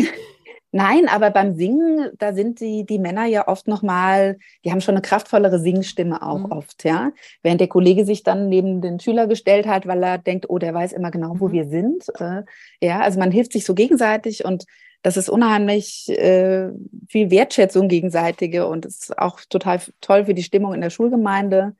Nein, 0.72 1.08
aber 1.08 1.30
beim 1.30 1.56
Singen, 1.56 2.10
da 2.18 2.32
sind 2.32 2.60
die, 2.60 2.86
die 2.86 3.00
Männer 3.00 3.24
ja 3.24 3.48
oft 3.48 3.66
nochmal, 3.66 4.38
die 4.64 4.70
haben 4.70 4.80
schon 4.80 4.94
eine 4.94 5.02
kraftvollere 5.02 5.58
Singstimme 5.58 6.22
auch 6.22 6.38
mhm. 6.38 6.52
oft, 6.52 6.84
ja. 6.84 7.10
Während 7.42 7.60
der 7.60 7.68
Kollege 7.68 8.04
sich 8.04 8.22
dann 8.22 8.48
neben 8.48 8.80
den 8.80 9.00
Schüler 9.00 9.26
gestellt 9.26 9.66
hat, 9.66 9.86
weil 9.88 10.02
er 10.02 10.18
denkt, 10.18 10.48
oh, 10.48 10.58
der 10.58 10.72
weiß 10.72 10.92
immer 10.92 11.10
genau, 11.10 11.34
wo 11.38 11.48
mhm. 11.48 11.52
wir 11.52 11.68
sind. 11.68 12.04
Äh, 12.20 12.44
ja, 12.80 13.00
also 13.00 13.18
man 13.18 13.32
hilft 13.32 13.52
sich 13.52 13.64
so 13.64 13.74
gegenseitig 13.74 14.44
und 14.44 14.64
das 15.02 15.16
ist 15.16 15.28
unheimlich 15.28 16.08
äh, 16.10 16.70
viel 17.08 17.30
Wertschätzung 17.30 17.88
gegenseitige 17.88 18.68
und 18.68 18.86
ist 18.86 19.18
auch 19.18 19.40
total 19.48 19.80
toll 20.00 20.26
für 20.26 20.34
die 20.34 20.42
Stimmung 20.42 20.74
in 20.74 20.82
der 20.82 20.90
Schulgemeinde. 20.90 21.74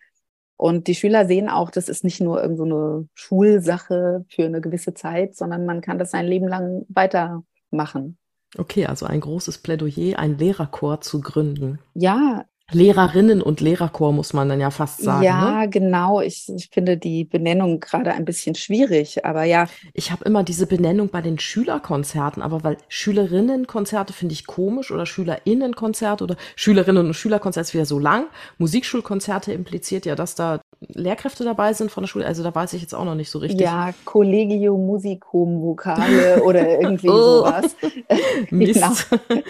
Und 0.56 0.88
die 0.88 0.94
Schüler 0.94 1.26
sehen 1.26 1.48
auch, 1.48 1.70
das 1.70 1.88
ist 1.88 2.02
nicht 2.02 2.20
nur 2.20 2.42
irgendeine 2.42 2.70
so 2.70 3.06
Schulsache 3.14 4.24
für 4.28 4.44
eine 4.44 4.60
gewisse 4.60 4.94
Zeit, 4.94 5.36
sondern 5.36 5.64
man 5.64 5.80
kann 5.80 5.98
das 5.98 6.10
sein 6.10 6.26
Leben 6.26 6.48
lang 6.48 6.84
weitermachen. 6.88 8.18
Okay, 8.58 8.86
also 8.86 9.06
ein 9.06 9.20
großes 9.20 9.58
Plädoyer, 9.58 10.18
ein 10.18 10.38
Lehrerchor 10.38 11.00
zu 11.00 11.20
gründen. 11.20 11.78
Ja. 11.94 12.44
Lehrerinnen 12.72 13.42
und 13.42 13.60
Lehrerchor 13.60 14.12
muss 14.12 14.32
man 14.32 14.48
dann 14.48 14.60
ja 14.60 14.70
fast 14.70 15.02
sagen. 15.02 15.24
Ja, 15.24 15.60
ne? 15.60 15.68
genau. 15.68 16.20
Ich, 16.20 16.48
ich 16.54 16.68
finde 16.72 16.96
die 16.96 17.24
Benennung 17.24 17.80
gerade 17.80 18.12
ein 18.12 18.24
bisschen 18.24 18.54
schwierig, 18.54 19.24
aber 19.24 19.44
ja. 19.44 19.66
Ich 19.94 20.10
habe 20.10 20.24
immer 20.24 20.44
diese 20.44 20.66
Benennung 20.66 21.08
bei 21.08 21.20
den 21.20 21.38
Schülerkonzerten, 21.38 22.42
aber 22.42 22.64
weil 22.64 22.76
Schülerinnenkonzerte 22.88 24.12
finde 24.12 24.34
ich 24.34 24.46
komisch 24.46 24.90
oder 24.90 25.06
Schülerinnenkonzerte 25.06 26.24
oder 26.24 26.36
Schülerinnen 26.56 27.06
und 27.06 27.14
Schülerkonzerte 27.14 27.68
ist 27.68 27.74
wieder 27.74 27.86
so 27.86 27.98
lang. 27.98 28.26
Musikschulkonzerte 28.58 29.52
impliziert 29.52 30.06
ja, 30.06 30.14
dass 30.14 30.34
da 30.34 30.60
Lehrkräfte 30.88 31.44
dabei 31.44 31.72
sind 31.72 31.90
von 31.90 32.02
der 32.02 32.08
Schule. 32.08 32.26
Also 32.26 32.42
da 32.42 32.54
weiß 32.54 32.72
ich 32.72 32.82
jetzt 32.82 32.94
auch 32.94 33.04
noch 33.04 33.14
nicht 33.14 33.30
so 33.30 33.38
richtig. 33.38 33.60
Ja, 33.60 33.90
Collegio 34.04 34.76
Musicum 34.76 35.60
Vokale 35.60 36.42
oder 36.42 36.68
irgendwie 36.80 37.08
oh. 37.08 37.44
sowas. 37.44 37.76
Mist. 38.50 38.80
genau. 39.20 39.42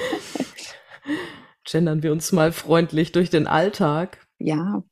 Gendern 1.70 2.02
wir 2.02 2.12
uns 2.12 2.33
mal 2.33 2.52
freundlich 2.52 3.12
durch 3.12 3.30
den 3.30 3.46
Alltag. 3.46 4.18
Ja. 4.38 4.83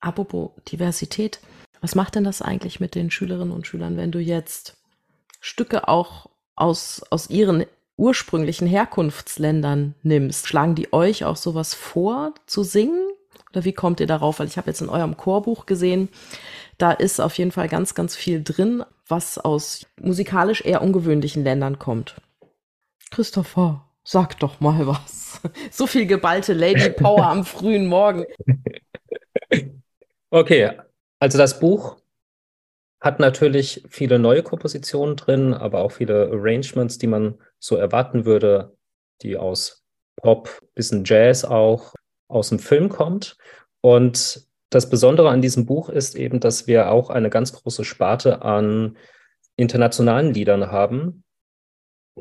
Apropos 0.00 0.50
Diversität. 0.70 1.40
Was 1.80 1.94
macht 1.94 2.14
denn 2.14 2.24
das 2.24 2.42
eigentlich 2.42 2.80
mit 2.80 2.94
den 2.94 3.10
Schülerinnen 3.10 3.52
und 3.52 3.66
Schülern, 3.66 3.96
wenn 3.96 4.12
du 4.12 4.18
jetzt 4.18 4.76
Stücke 5.40 5.88
auch 5.88 6.28
aus, 6.54 7.02
aus 7.10 7.30
ihren 7.30 7.64
ursprünglichen 7.96 8.66
Herkunftsländern 8.66 9.94
nimmst? 10.02 10.46
Schlagen 10.46 10.74
die 10.74 10.92
euch 10.92 11.24
auch 11.24 11.36
sowas 11.36 11.74
vor 11.74 12.34
zu 12.46 12.62
singen? 12.62 13.08
Oder 13.50 13.64
wie 13.64 13.72
kommt 13.72 14.00
ihr 14.00 14.06
darauf? 14.06 14.38
Weil 14.38 14.46
ich 14.46 14.58
habe 14.58 14.68
jetzt 14.68 14.80
in 14.80 14.88
eurem 14.88 15.16
Chorbuch 15.16 15.66
gesehen, 15.66 16.08
da 16.78 16.92
ist 16.92 17.20
auf 17.20 17.36
jeden 17.36 17.52
Fall 17.52 17.68
ganz, 17.68 17.94
ganz 17.94 18.16
viel 18.16 18.42
drin, 18.42 18.84
was 19.06 19.38
aus 19.38 19.86
musikalisch 20.00 20.64
eher 20.64 20.82
ungewöhnlichen 20.82 21.44
Ländern 21.44 21.78
kommt. 21.78 22.16
Christopher, 23.10 23.89
sag 24.10 24.38
doch 24.40 24.58
mal 24.60 24.86
was. 24.86 25.40
So 25.70 25.86
viel 25.86 26.06
geballte 26.06 26.52
Lady 26.52 26.90
Power 26.90 27.26
am 27.26 27.44
frühen 27.44 27.86
Morgen. 27.86 28.24
Okay, 30.32 30.70
also 31.18 31.38
das 31.38 31.58
Buch 31.58 31.96
hat 33.00 33.18
natürlich 33.18 33.82
viele 33.88 34.20
neue 34.20 34.44
Kompositionen 34.44 35.16
drin, 35.16 35.52
aber 35.54 35.80
auch 35.80 35.90
viele 35.90 36.30
Arrangements, 36.30 36.98
die 36.98 37.08
man 37.08 37.36
so 37.58 37.74
erwarten 37.74 38.26
würde, 38.26 38.76
die 39.22 39.36
aus 39.36 39.82
Pop, 40.14 40.60
bisschen 40.76 41.02
Jazz 41.04 41.44
auch 41.44 41.94
aus 42.28 42.50
dem 42.50 42.60
Film 42.60 42.90
kommt. 42.90 43.38
Und 43.80 44.46
das 44.68 44.88
Besondere 44.88 45.30
an 45.30 45.42
diesem 45.42 45.66
Buch 45.66 45.88
ist 45.88 46.14
eben, 46.14 46.38
dass 46.38 46.68
wir 46.68 46.92
auch 46.92 47.10
eine 47.10 47.28
ganz 47.28 47.52
große 47.52 47.84
Sparte 47.84 48.42
an 48.42 48.96
internationalen 49.56 50.32
Liedern 50.32 50.70
haben. 50.70 51.24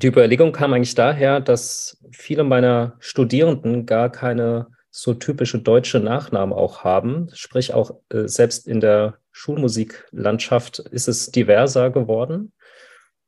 Die 0.01 0.07
Überlegung 0.07 0.53
kam 0.53 0.71
eigentlich 0.71 0.95
daher, 0.95 1.41
dass 1.41 2.01
viele 2.11 2.45
meiner 2.45 2.95
Studierenden 2.99 3.85
gar 3.85 4.09
keine 4.09 4.67
so 4.91 5.13
typische 5.13 5.59
deutsche 5.59 5.99
Nachnamen 5.99 6.53
auch 6.53 6.85
haben. 6.85 7.29
Sprich, 7.33 7.73
auch 7.73 7.91
äh, 8.09 8.27
selbst 8.27 8.65
in 8.65 8.79
der 8.79 9.17
Schulmusiklandschaft 9.31 10.79
ist 10.79 11.09
es 11.09 11.31
diverser 11.31 11.89
geworden. 11.89 12.53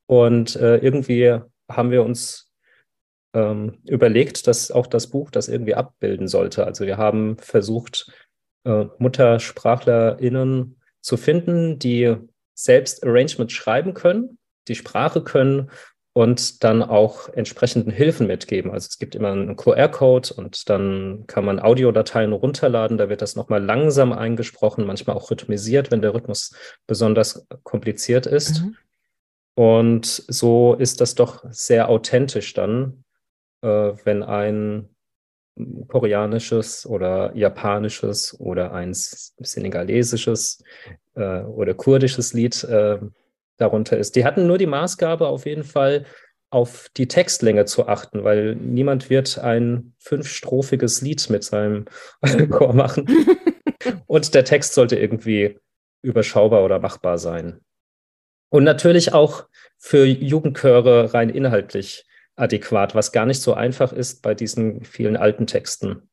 Und 0.06 0.56
äh, 0.56 0.78
irgendwie 0.78 1.40
haben 1.68 1.90
wir 1.90 2.04
uns 2.04 2.50
ähm, 3.34 3.78
überlegt, 3.84 4.46
dass 4.46 4.70
auch 4.70 4.86
das 4.86 5.08
Buch 5.08 5.30
das 5.30 5.48
irgendwie 5.48 5.74
abbilden 5.74 6.26
sollte. 6.26 6.64
Also 6.66 6.86
wir 6.86 6.96
haben 6.96 7.36
versucht, 7.36 8.10
äh, 8.64 8.86
MuttersprachlerInnen 8.98 10.80
zu 11.02 11.16
finden, 11.18 11.78
die 11.78 12.16
selbst 12.54 13.04
Arrangements 13.04 13.52
schreiben 13.52 13.92
können, 13.92 14.38
die 14.68 14.74
Sprache 14.74 15.22
können 15.22 15.70
und 16.14 16.62
dann 16.62 16.82
auch 16.82 17.28
entsprechenden 17.30 17.90
Hilfen 17.90 18.26
mitgeben. 18.26 18.70
Also 18.70 18.86
es 18.90 18.98
gibt 18.98 19.14
immer 19.14 19.32
einen 19.32 19.56
QR-Code 19.56 20.34
und 20.34 20.68
dann 20.68 21.24
kann 21.26 21.44
man 21.44 21.58
Audiodateien 21.58 22.32
runterladen. 22.32 22.98
Da 22.98 23.08
wird 23.08 23.22
das 23.22 23.34
nochmal 23.34 23.64
langsam 23.64 24.12
eingesprochen, 24.12 24.84
manchmal 24.84 25.16
auch 25.16 25.30
rhythmisiert, 25.30 25.90
wenn 25.90 26.02
der 26.02 26.12
Rhythmus 26.12 26.54
besonders 26.86 27.46
kompliziert 27.62 28.26
ist. 28.26 28.62
Mhm. 28.62 28.76
Und 29.54 30.06
so 30.06 30.74
ist 30.74 31.00
das 31.00 31.14
doch 31.14 31.44
sehr 31.50 31.88
authentisch 31.88 32.52
dann, 32.52 33.04
äh, 33.62 33.92
wenn 34.04 34.22
ein 34.22 34.88
koreanisches 35.88 36.86
oder 36.86 37.34
japanisches 37.36 38.38
oder 38.38 38.72
ein 38.72 38.92
senegalesisches 38.94 40.62
äh, 41.14 41.40
oder 41.42 41.74
kurdisches 41.74 42.32
Lied 42.32 42.64
äh, 42.64 42.98
darunter 43.62 43.96
ist. 43.96 44.16
Die 44.16 44.24
hatten 44.24 44.46
nur 44.46 44.58
die 44.58 44.66
Maßgabe 44.66 45.26
auf 45.26 45.46
jeden 45.46 45.64
Fall 45.64 46.04
auf 46.50 46.90
die 46.98 47.08
Textlänge 47.08 47.64
zu 47.64 47.88
achten, 47.88 48.24
weil 48.24 48.56
niemand 48.56 49.08
wird 49.08 49.38
ein 49.38 49.94
fünfstrophiges 49.98 51.00
Lied 51.00 51.30
mit 51.30 51.44
seinem 51.44 51.86
Chor 52.50 52.74
machen. 52.74 53.08
Und 54.06 54.34
der 54.34 54.44
Text 54.44 54.74
sollte 54.74 54.96
irgendwie 54.96 55.58
überschaubar 56.02 56.62
oder 56.62 56.78
machbar 56.78 57.16
sein. 57.16 57.60
Und 58.50 58.64
natürlich 58.64 59.14
auch 59.14 59.46
für 59.78 60.04
Jugendchöre 60.04 61.14
rein 61.14 61.30
inhaltlich 61.30 62.04
adäquat, 62.36 62.94
was 62.94 63.12
gar 63.12 63.24
nicht 63.24 63.40
so 63.40 63.54
einfach 63.54 63.92
ist 63.92 64.20
bei 64.20 64.34
diesen 64.34 64.84
vielen 64.84 65.16
alten 65.16 65.46
Texten. 65.46 66.10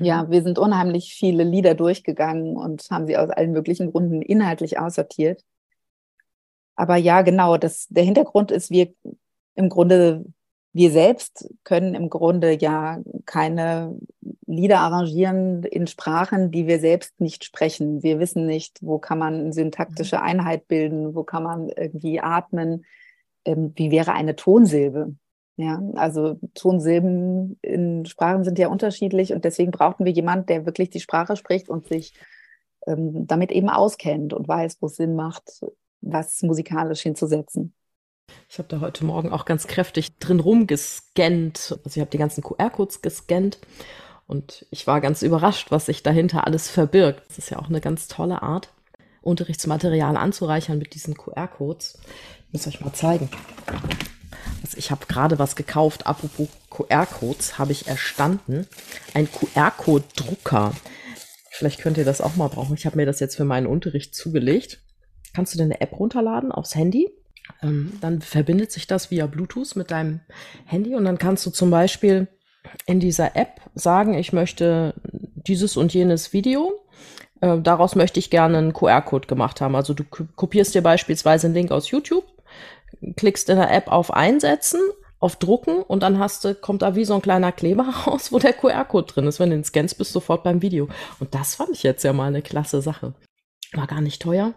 Ja, 0.00 0.30
wir 0.30 0.42
sind 0.42 0.58
unheimlich 0.58 1.14
viele 1.14 1.44
Lieder 1.44 1.74
durchgegangen 1.74 2.56
und 2.56 2.86
haben 2.90 3.06
sie 3.06 3.16
aus 3.16 3.30
allen 3.30 3.52
möglichen 3.52 3.92
Gründen 3.92 4.22
inhaltlich 4.22 4.78
aussortiert. 4.78 5.42
Aber 6.76 6.96
ja, 6.96 7.22
genau, 7.22 7.56
das, 7.56 7.86
der 7.88 8.04
Hintergrund 8.04 8.50
ist, 8.50 8.70
wir 8.70 8.92
im 9.54 9.68
Grunde, 9.68 10.24
wir 10.72 10.90
selbst 10.90 11.48
können 11.62 11.94
im 11.94 12.10
Grunde 12.10 12.60
ja 12.60 13.00
keine 13.26 13.96
Lieder 14.46 14.80
arrangieren 14.80 15.62
in 15.62 15.86
Sprachen, 15.86 16.50
die 16.50 16.66
wir 16.66 16.80
selbst 16.80 17.20
nicht 17.20 17.44
sprechen. 17.44 18.02
Wir 18.02 18.18
wissen 18.18 18.46
nicht, 18.46 18.78
wo 18.82 18.98
kann 18.98 19.18
man 19.18 19.34
eine 19.34 19.52
syntaktische 19.52 20.16
mhm. 20.16 20.22
Einheit 20.22 20.68
bilden, 20.68 21.14
wo 21.14 21.22
kann 21.22 21.44
man 21.44 21.68
irgendwie 21.68 22.20
atmen, 22.20 22.84
ähm, 23.44 23.72
wie 23.76 23.90
wäre 23.90 24.12
eine 24.12 24.36
Tonsilbe. 24.36 25.14
Ja, 25.56 25.80
also 25.94 26.40
Tonsilben 26.54 27.58
in 27.62 28.04
Sprachen 28.06 28.42
sind 28.42 28.58
ja 28.58 28.66
unterschiedlich 28.66 29.32
und 29.32 29.44
deswegen 29.44 29.70
brauchten 29.70 30.04
wir 30.04 30.10
jemanden, 30.10 30.46
der 30.46 30.66
wirklich 30.66 30.90
die 30.90 30.98
Sprache 30.98 31.36
spricht 31.36 31.68
und 31.68 31.86
sich 31.86 32.12
ähm, 32.88 33.28
damit 33.28 33.52
eben 33.52 33.68
auskennt 33.68 34.32
und 34.32 34.48
weiß, 34.48 34.78
wo 34.80 34.86
es 34.86 34.96
Sinn 34.96 35.14
macht, 35.14 35.64
was 36.04 36.42
musikalisch 36.42 37.02
hinzusetzen. 37.02 37.74
Ich 38.48 38.58
habe 38.58 38.68
da 38.68 38.80
heute 38.80 39.04
Morgen 39.04 39.32
auch 39.32 39.44
ganz 39.44 39.66
kräftig 39.66 40.18
drin 40.18 40.40
rumgescannt. 40.40 41.78
Also 41.84 41.96
ich 41.96 42.00
habe 42.00 42.10
die 42.10 42.18
ganzen 42.18 42.42
QR-Codes 42.42 43.02
gescannt 43.02 43.58
und 44.26 44.66
ich 44.70 44.86
war 44.86 45.00
ganz 45.00 45.22
überrascht, 45.22 45.70
was 45.70 45.86
sich 45.86 46.02
dahinter 46.02 46.46
alles 46.46 46.68
verbirgt. 46.68 47.22
Das 47.28 47.38
ist 47.38 47.50
ja 47.50 47.58
auch 47.58 47.68
eine 47.68 47.80
ganz 47.80 48.08
tolle 48.08 48.42
Art, 48.42 48.68
Unterrichtsmaterial 49.22 50.16
anzureichern 50.16 50.78
mit 50.78 50.94
diesen 50.94 51.16
QR-Codes. 51.16 51.98
Ich 52.46 52.52
muss 52.52 52.66
euch 52.66 52.80
mal 52.80 52.92
zeigen. 52.92 53.28
Also 54.62 54.76
ich 54.76 54.90
habe 54.90 55.06
gerade 55.06 55.38
was 55.38 55.56
gekauft. 55.56 56.06
Apropos 56.06 56.48
QR-Codes 56.70 57.58
habe 57.58 57.72
ich 57.72 57.88
erstanden. 57.88 58.66
Ein 59.14 59.28
QR-Code-Drucker. 59.30 60.72
Vielleicht 61.50 61.80
könnt 61.80 61.98
ihr 61.98 62.04
das 62.04 62.20
auch 62.20 62.36
mal 62.36 62.48
brauchen. 62.48 62.74
Ich 62.74 62.86
habe 62.86 62.96
mir 62.96 63.06
das 63.06 63.20
jetzt 63.20 63.36
für 63.36 63.44
meinen 63.44 63.66
Unterricht 63.66 64.14
zugelegt 64.14 64.83
kannst 65.34 65.54
du 65.54 65.58
dir 65.58 65.64
eine 65.64 65.80
App 65.80 65.98
runterladen 65.98 66.52
aufs 66.52 66.74
Handy. 66.74 67.10
Ähm, 67.62 67.92
dann 68.00 68.20
verbindet 68.20 68.72
sich 68.72 68.86
das 68.86 69.10
via 69.10 69.26
Bluetooth 69.26 69.76
mit 69.76 69.90
deinem 69.90 70.20
Handy 70.64 70.94
und 70.94 71.04
dann 71.04 71.18
kannst 71.18 71.44
du 71.44 71.50
zum 71.50 71.70
Beispiel 71.70 72.28
in 72.86 73.00
dieser 73.00 73.36
App 73.36 73.60
sagen, 73.74 74.14
ich 74.14 74.32
möchte 74.32 74.94
dieses 75.02 75.76
und 75.76 75.92
jenes 75.92 76.32
Video. 76.32 76.72
Äh, 77.40 77.58
daraus 77.60 77.94
möchte 77.94 78.18
ich 78.18 78.30
gerne 78.30 78.58
einen 78.58 78.72
QR-Code 78.72 79.26
gemacht 79.26 79.60
haben. 79.60 79.76
Also 79.76 79.92
du 79.92 80.04
kopierst 80.04 80.74
dir 80.74 80.82
beispielsweise 80.82 81.46
einen 81.46 81.54
Link 81.54 81.70
aus 81.70 81.90
YouTube, 81.90 82.24
klickst 83.16 83.50
in 83.50 83.56
der 83.56 83.72
App 83.72 83.88
auf 83.88 84.12
Einsetzen, 84.12 84.80
auf 85.20 85.36
Drucken 85.36 85.82
und 85.82 86.02
dann 86.02 86.18
hast 86.18 86.44
du, 86.44 86.54
kommt 86.54 86.82
da 86.82 86.94
wie 86.94 87.04
so 87.04 87.14
ein 87.14 87.22
kleiner 87.22 87.52
Kleber 87.52 87.84
raus, 88.06 88.32
wo 88.32 88.38
der 88.38 88.52
QR-Code 88.52 89.12
drin 89.12 89.26
ist. 89.26 89.40
Wenn 89.40 89.50
du 89.50 89.56
den 89.56 89.64
scannst, 89.64 89.98
bist 89.98 90.10
du 90.10 90.20
sofort 90.20 90.42
beim 90.42 90.62
Video. 90.62 90.88
Und 91.20 91.34
das 91.34 91.54
fand 91.54 91.70
ich 91.70 91.82
jetzt 91.82 92.04
ja 92.04 92.12
mal 92.12 92.28
eine 92.28 92.42
klasse 92.42 92.80
Sache. 92.80 93.14
War 93.72 93.86
gar 93.86 94.00
nicht 94.00 94.22
teuer. 94.22 94.54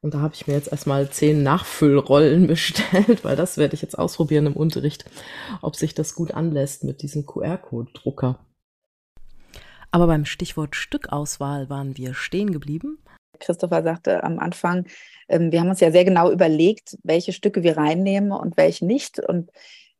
Und 0.00 0.14
da 0.14 0.20
habe 0.20 0.34
ich 0.34 0.46
mir 0.46 0.54
jetzt 0.54 0.70
erstmal 0.70 1.10
zehn 1.10 1.42
Nachfüllrollen 1.42 2.46
bestellt, 2.48 3.24
weil 3.24 3.36
das 3.36 3.56
werde 3.58 3.74
ich 3.74 3.82
jetzt 3.82 3.98
ausprobieren 3.98 4.46
im 4.46 4.56
Unterricht, 4.56 5.04
ob 5.62 5.76
sich 5.76 5.94
das 5.94 6.14
gut 6.14 6.32
anlässt 6.32 6.84
mit 6.84 7.02
diesem 7.02 7.26
QR-Code-Drucker. 7.26 8.38
Aber 9.90 10.06
beim 10.06 10.24
Stichwort 10.24 10.76
Stückauswahl 10.76 11.70
waren 11.70 11.96
wir 11.96 12.14
stehen 12.14 12.52
geblieben. 12.52 12.98
Christopher 13.40 13.82
sagte 13.82 14.24
am 14.24 14.38
Anfang, 14.38 14.86
ähm, 15.28 15.52
wir 15.52 15.60
haben 15.60 15.70
uns 15.70 15.80
ja 15.80 15.90
sehr 15.90 16.04
genau 16.04 16.30
überlegt, 16.30 16.98
welche 17.02 17.32
Stücke 17.32 17.62
wir 17.62 17.76
reinnehmen 17.76 18.32
und 18.32 18.56
welche 18.56 18.84
nicht. 18.84 19.18
Und 19.20 19.50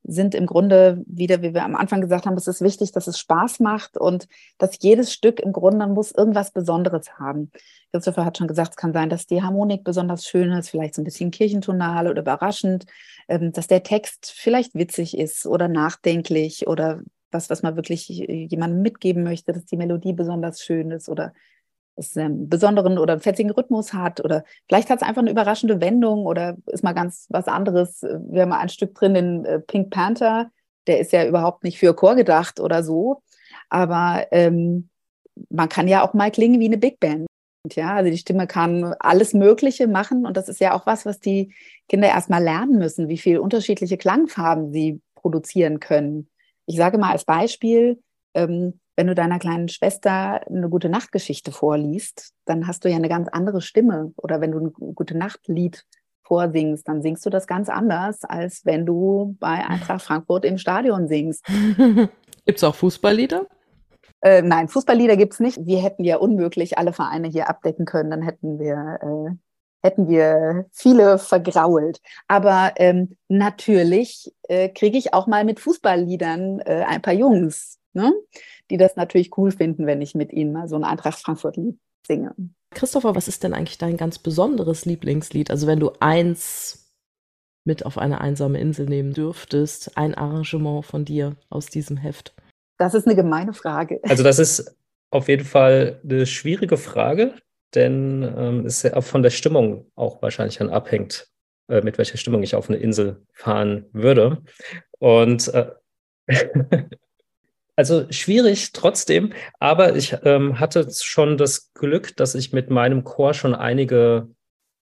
sind 0.09 0.35
im 0.35 0.47
Grunde 0.47 1.05
wieder, 1.07 1.43
wie 1.43 1.53
wir 1.53 1.65
am 1.65 1.77
Anfang 1.77 2.01
gesagt 2.01 2.25
haben, 2.25 2.37
es 2.37 2.47
ist 2.47 2.63
wichtig, 2.63 2.93
dass 2.93 3.07
es 3.07 3.19
Spaß 3.19 3.61
macht 3.61 3.99
und 3.99 4.27
dass 4.57 4.79
jedes 4.81 5.13
Stück 5.13 5.39
im 5.39 5.53
Grunde 5.53 5.87
muss 5.87 6.13
irgendwas 6.13 6.51
Besonderes 6.51 7.19
haben. 7.19 7.53
Christopher 7.93 8.25
hat 8.25 8.39
schon 8.39 8.49
gesagt, 8.49 8.71
es 8.71 8.77
kann 8.77 8.95
sein, 8.95 9.11
dass 9.11 9.27
die 9.27 9.43
Harmonik 9.43 9.85
besonders 9.85 10.25
schön 10.25 10.51
ist, 10.53 10.71
vielleicht 10.71 10.95
so 10.95 11.03
ein 11.03 11.05
bisschen 11.05 11.31
kirchentonal 11.31 12.09
oder 12.09 12.23
überraschend, 12.23 12.87
ähm, 13.29 13.53
dass 13.53 13.67
der 13.67 13.83
Text 13.83 14.33
vielleicht 14.35 14.75
witzig 14.75 15.17
ist 15.17 15.45
oder 15.45 15.69
nachdenklich 15.69 16.67
oder 16.67 17.03
was, 17.31 17.51
was 17.51 17.63
man 17.63 17.77
wirklich 17.77 18.09
jemandem 18.09 18.81
mitgeben 18.81 19.23
möchte, 19.23 19.53
dass 19.53 19.67
die 19.67 19.77
Melodie 19.77 20.15
besonders 20.15 20.63
schön 20.63 20.91
ist 20.91 21.11
oder 21.11 21.35
es 21.99 22.17
einen 22.17 22.49
besonderen 22.49 22.99
oder 22.99 23.19
fetzigen 23.21 23.51
Rhythmus 23.51 23.93
hat 23.93 24.25
oder 24.25 24.45
vielleicht 24.69 24.91
hat 24.91 25.03
es 25.03 25.09
einfach 25.09 25.23
eine 25.23 25.31
überraschende 25.31 25.81
Wendung 25.81 26.27
oder 26.27 26.57
ist 26.67 26.85
mal 26.85 26.93
ganz 26.93 27.27
was 27.29 27.49
anderes. 27.49 28.03
Wir 28.03 28.43
haben 28.43 28.51
mal 28.51 28.61
ein 28.61 28.69
Stück 28.69 28.95
drin, 28.95 29.15
den 29.15 29.45
äh, 29.45 29.61
Pink 29.61 29.91
Panther, 29.91 30.51
der 30.87 31.01
ist 31.01 31.13
ja 31.13 31.27
überhaupt 31.27 31.65
nicht 31.65 31.79
für 31.79 31.95
Chor 31.95 32.15
gedacht 32.15 32.61
oder 32.61 32.83
so, 32.83 33.23
aber 33.69 34.27
ähm, 34.31 34.89
man 35.51 35.69
kann 35.69 35.89
ja 35.89 36.07
auch 36.07 36.15
mal 36.15 36.31
klingen 36.31 36.61
wie 36.61 36.67
eine 36.67 36.79
Big 36.79 37.01
Band. 37.01 37.27
Ja, 37.73 37.97
also 37.97 38.11
die 38.11 38.19
Stimme 38.19 38.47
kann 38.47 38.95
alles 39.01 39.35
Mögliche 39.35 39.89
machen 39.89 40.25
und 40.25 40.37
das 40.37 40.49
ist 40.49 40.61
ja 40.61 40.75
auch 40.75 40.87
was, 40.87 41.05
was 41.05 41.21
die 41.21 41.53
Kinder 41.89 42.09
erstmal 42.09 42.43
lernen 42.43 42.79
müssen, 42.79 43.09
wie 43.09 43.19
viele 43.19 43.43
unterschiedliche 43.43 43.99
Klangfarben 43.99 44.73
sie 44.73 45.01
produzieren 45.17 45.81
können. 45.81 46.29
Ich 46.67 46.77
sage 46.77 46.99
mal 46.99 47.13
als 47.13 47.25
Beispiel, 47.25 48.01
ähm, 48.35 48.81
wenn 48.99 49.07
du 49.07 49.15
deiner 49.15 49.39
kleinen 49.39 49.69
Schwester 49.69 50.45
eine 50.49 50.69
gute 50.69 50.89
Nachtgeschichte 50.89 51.53
vorliest, 51.53 52.33
dann 52.47 52.67
hast 52.67 52.85
du 52.85 52.89
ja 52.89 52.97
eine 52.97 53.09
ganz 53.09 53.29
andere 53.29 53.61
Stimme. 53.61 54.13
Oder 54.17 54.41
wenn 54.41 54.51
du 54.51 54.59
ein 54.59 54.95
gute 54.97 55.17
Nachtlied 55.17 55.87
vorsingst, 56.25 56.89
dann 56.89 57.01
singst 57.01 57.25
du 57.25 57.31
das 57.31 57.47
ganz 57.47 57.69
anders, 57.69 58.25
als 58.25 58.67
wenn 58.67 58.87
du 58.87 59.37
bei 59.39 59.65
Eintracht 59.65 60.03
Frankfurt 60.03 60.45
im 60.45 60.59
Stadion 60.59 61.07
singst. 61.07 61.47
Gibt 62.45 62.59
es 62.59 62.65
auch 62.65 62.75
Fußballlieder? 62.75 63.47
Äh, 64.21 64.43
nein, 64.43 64.67
Fußballlieder 64.67 65.17
gibt 65.17 65.35
es 65.35 65.39
nicht. 65.39 65.65
Wir 65.65 65.81
hätten 65.81 66.03
ja 66.03 66.17
unmöglich 66.17 66.77
alle 66.77 66.93
Vereine 66.93 67.29
hier 67.29 67.49
abdecken 67.49 67.85
können. 67.85 68.11
Dann 68.11 68.23
hätten 68.23 68.59
wir, 68.59 68.99
äh, 69.01 69.31
hätten 69.81 70.09
wir 70.09 70.67
viele 70.73 71.19
vergrault. 71.19 72.01
Aber 72.27 72.73
ähm, 72.79 73.17
natürlich 73.29 74.35
äh, 74.49 74.69
kriege 74.71 74.99
ich 74.99 75.15
auch 75.15 75.29
mal 75.29 75.45
mit 75.45 75.61
Fußballliedern 75.61 76.59
äh, 76.65 76.85
ein 76.85 77.01
paar 77.01 77.15
Jungs 77.15 77.79
ne? 77.99 78.13
Die 78.71 78.77
das 78.77 78.97
natürlich 78.97 79.37
cool 79.37 79.51
finden, 79.51 79.87
wenn 79.87 80.03
ich 80.03 80.15
mit 80.15 80.33
ihnen 80.33 80.53
mal 80.53 80.69
so 80.69 80.77
ein 80.77 80.85
Eintracht 80.85 81.19
Frankfurt-Lied 81.19 81.79
singe. 82.07 82.35
Christopher, 82.75 83.15
was 83.15 83.29
ist 83.29 83.45
denn 83.45 83.55
eigentlich 83.55 83.79
dein 83.79 83.97
ganz 83.97 84.19
besonderes 84.19 84.85
Lieblingslied? 84.85 85.51
Also 85.51 85.67
wenn 85.67 85.81
du 85.81 85.93
eins 86.01 86.95
mit 87.65 87.85
auf 87.85 87.99
eine 87.99 88.21
einsame 88.21 88.61
Insel 88.61 88.87
nehmen 88.87 89.13
dürftest, 89.13 89.97
ein 89.97 90.15
Arrangement 90.15 90.85
von 90.85 91.05
dir 91.05 91.37
aus 91.51 91.67
diesem 91.67 91.97
Heft? 91.97 92.35
Das 92.79 92.95
ist 92.95 93.07
eine 93.07 93.17
gemeine 93.17 93.53
Frage. 93.53 94.01
Also 94.05 94.23
das 94.23 94.39
ist 94.39 94.77
auf 95.11 95.29
jeden 95.29 95.45
Fall 95.45 96.01
eine 96.05 96.27
schwierige 96.27 96.77
Frage, 96.77 97.35
denn 97.75 98.23
ähm, 98.23 98.67
es 98.67 98.83
ja 98.83 99.01
von 99.01 99.23
der 99.23 99.31
Stimmung 99.31 99.91
auch 99.95 100.23
wahrscheinlich 100.23 100.59
dann 100.59 100.71
abhängt, 100.71 101.29
äh, 101.69 101.83
mit 101.83 101.99
welcher 101.99 102.17
Stimmung 102.17 102.43
ich 102.43 102.55
auf 102.55 102.69
eine 102.69 102.79
Insel 102.79 103.25
fahren 103.33 103.87
würde. 103.93 104.43
Und 104.99 105.49
äh, 105.49 105.71
Also 107.79 108.11
schwierig 108.11 108.73
trotzdem, 108.73 109.33
aber 109.61 109.95
ich 109.95 110.17
ähm, 110.25 110.59
hatte 110.59 110.89
schon 110.91 111.37
das 111.37 111.73
Glück, 111.75 112.17
dass 112.17 112.35
ich 112.35 112.53
mit 112.53 112.71
meinem 112.71 113.05
Chor 113.05 113.35
schon 113.35 113.55
einige 113.55 114.29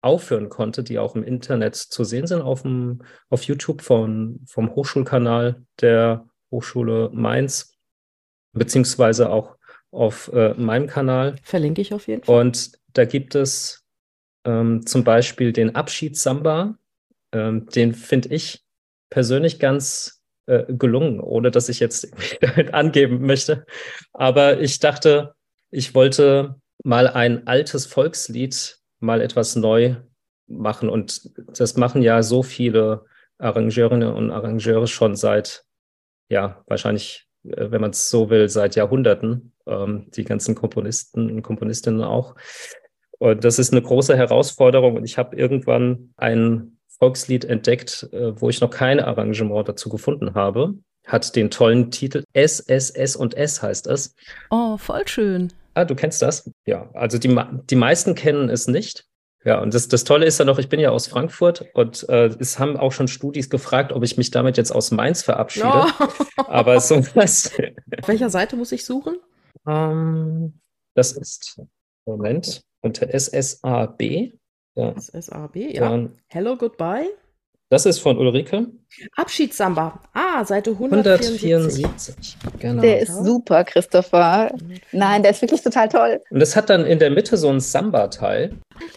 aufführen 0.01 0.49
konnte, 0.49 0.83
die 0.83 0.99
auch 0.99 1.15
im 1.15 1.23
Internet 1.23 1.75
zu 1.75 2.05
sehen 2.05 2.27
sind, 2.27 2.41
auf, 2.41 2.63
dem, 2.63 3.03
auf 3.29 3.43
YouTube 3.43 3.83
von, 3.83 4.41
vom 4.47 4.75
Hochschulkanal 4.75 5.63
der 5.83 6.27
Hochschule 6.51 7.11
Mainz, 7.13 7.77
beziehungsweise 8.55 9.29
auch 9.29 9.59
auf 9.91 10.33
äh, 10.33 10.55
meinem 10.55 10.87
Kanal. 10.87 11.37
Verlinke 11.43 11.83
ich 11.83 11.93
auf 11.93 12.09
jeden 12.09 12.23
Fall. 12.23 12.41
Und 12.41 12.79
da 12.95 13.05
gibt 13.05 13.35
es 13.35 13.85
ähm, 14.47 14.87
zum 14.87 15.05
Beispiel 15.05 15.53
den 15.53 15.75
Abschiedssamba. 15.75 16.79
Ähm, 17.33 17.67
den 17.67 17.93
finde 17.93 18.31
ich 18.31 18.65
persönlich 19.11 19.59
ganz 19.59 20.23
äh, 20.47 20.65
gelungen, 20.69 21.21
ohne 21.21 21.51
dass 21.51 21.69
ich 21.69 21.81
jetzt 21.81 22.09
angeben 22.73 23.27
möchte. 23.27 23.67
Aber 24.13 24.61
ich 24.61 24.79
dachte, 24.79 25.35
ich 25.71 25.95
wollte 25.95 26.57
mal 26.85 27.09
ein 27.09 27.47
altes 27.47 27.87
Volkslied 27.87 28.79
mal 29.01 29.21
etwas 29.21 29.57
neu 29.57 29.97
machen. 30.47 30.89
Und 30.89 31.31
das 31.59 31.77
machen 31.77 32.03
ja 32.03 32.23
so 32.23 32.43
viele 32.43 33.05
Arrangeurinnen 33.39 34.13
und 34.13 34.31
Arrangeure 34.31 34.87
schon 34.87 35.17
seit, 35.17 35.65
ja, 36.29 36.63
wahrscheinlich, 36.67 37.27
äh, 37.45 37.71
wenn 37.71 37.81
man 37.81 37.91
es 37.91 38.09
so 38.09 38.31
will, 38.31 38.49
seit 38.49 38.77
Jahrhunderten. 38.77 39.53
Ähm, 39.67 40.07
die 40.13 40.25
ganzen 40.25 40.55
Komponisten 40.55 41.31
und 41.31 41.43
Komponistinnen 41.43 42.03
auch. 42.03 42.37
Und 43.19 43.45
das 43.45 43.59
ist 43.59 43.73
eine 43.73 43.83
große 43.83 44.17
Herausforderung. 44.17 44.97
Und 44.97 45.05
ich 45.05 45.19
habe 45.19 45.37
irgendwann 45.37 46.15
ein 46.17 46.76
Volkslied 46.99 47.45
entdeckt, 47.45 48.09
äh, 48.13 48.41
wo 48.41 48.49
ich 48.49 48.61
noch 48.61 48.71
kein 48.71 49.01
Arrangement 49.01 49.69
dazu 49.69 49.89
gefunden 49.89 50.35
habe. 50.35 50.75
Hat 51.07 51.37
den 51.37 51.51
tollen 51.51 51.91
Titel 51.91 52.25
S, 52.33 52.61
S, 52.61 52.91
S 52.91 53.15
und 53.15 53.35
S 53.35 53.63
heißt 53.63 53.87
es. 53.87 54.15
Oh, 54.51 54.77
voll 54.77 55.07
schön. 55.07 55.53
Ah, 55.75 55.85
du 55.85 55.95
kennst 55.95 56.23
das? 56.23 56.51
Ja, 56.67 56.91
also 56.95 57.19
die, 57.19 57.39
die 57.71 57.77
meisten 57.77 58.15
kennen 58.15 58.49
es 58.49 58.67
nicht. 58.67 59.05
Ja, 59.45 59.61
und 59.61 59.75
das, 59.75 59.87
das 59.87 60.03
Tolle 60.03 60.27
ist 60.27 60.39
ja 60.39 60.45
noch, 60.45 60.59
ich 60.59 60.69
bin 60.69 60.81
ja 60.81 60.91
aus 60.91 61.07
Frankfurt 61.07 61.67
und 61.73 62.09
äh, 62.09 62.27
es 62.41 62.59
haben 62.59 62.77
auch 62.77 62.91
schon 62.91 63.07
Studis 63.07 63.49
gefragt, 63.49 63.93
ob 63.93 64.03
ich 64.03 64.17
mich 64.17 64.33
damit 64.33 64.57
jetzt 64.57 64.73
aus 64.73 64.91
Mainz 64.91 65.23
verabschiede. 65.23 65.69
Oh. 65.69 66.43
Aber 66.49 66.81
sowas. 66.81 67.53
Auf 68.01 68.09
welcher 68.09 68.29
Seite 68.29 68.57
muss 68.57 68.73
ich 68.73 68.85
suchen? 68.85 69.19
Um, 69.65 69.73
ähm, 69.73 70.61
das 70.95 71.13
ist, 71.13 71.61
Moment, 72.07 72.63
unter 72.81 73.09
SSAB. 73.09 74.33
Ja. 74.77 74.95
SSAB, 74.97 75.57
ja. 75.57 75.89
Dann, 75.89 76.13
Hello, 76.29 76.57
goodbye. 76.57 77.09
Das 77.69 77.85
ist 77.85 77.99
von 77.99 78.17
Ulrike. 78.17 78.69
Abschiedssamba. 79.17 80.01
Ah, 80.13 80.45
Seite 80.45 80.71
174. 80.71 81.43
174. 81.43 82.37
Genau. 82.61 82.81
Der 82.81 83.01
ist 83.01 83.25
super, 83.25 83.65
Christopher. 83.65 84.55
Nein, 84.93 85.23
der 85.23 85.33
ist 85.33 85.43
wirklich 85.43 85.63
total 85.63 85.89
toll. 85.89 86.21
Und 86.31 86.41
es 86.41 86.55
hat 86.55 86.71
dann 86.71 86.87
in 86.87 87.01
der 87.01 87.11
Mitte 87.11 87.37
so 87.37 87.49
ein 87.49 87.59
Samba-Teil. 87.59 88.53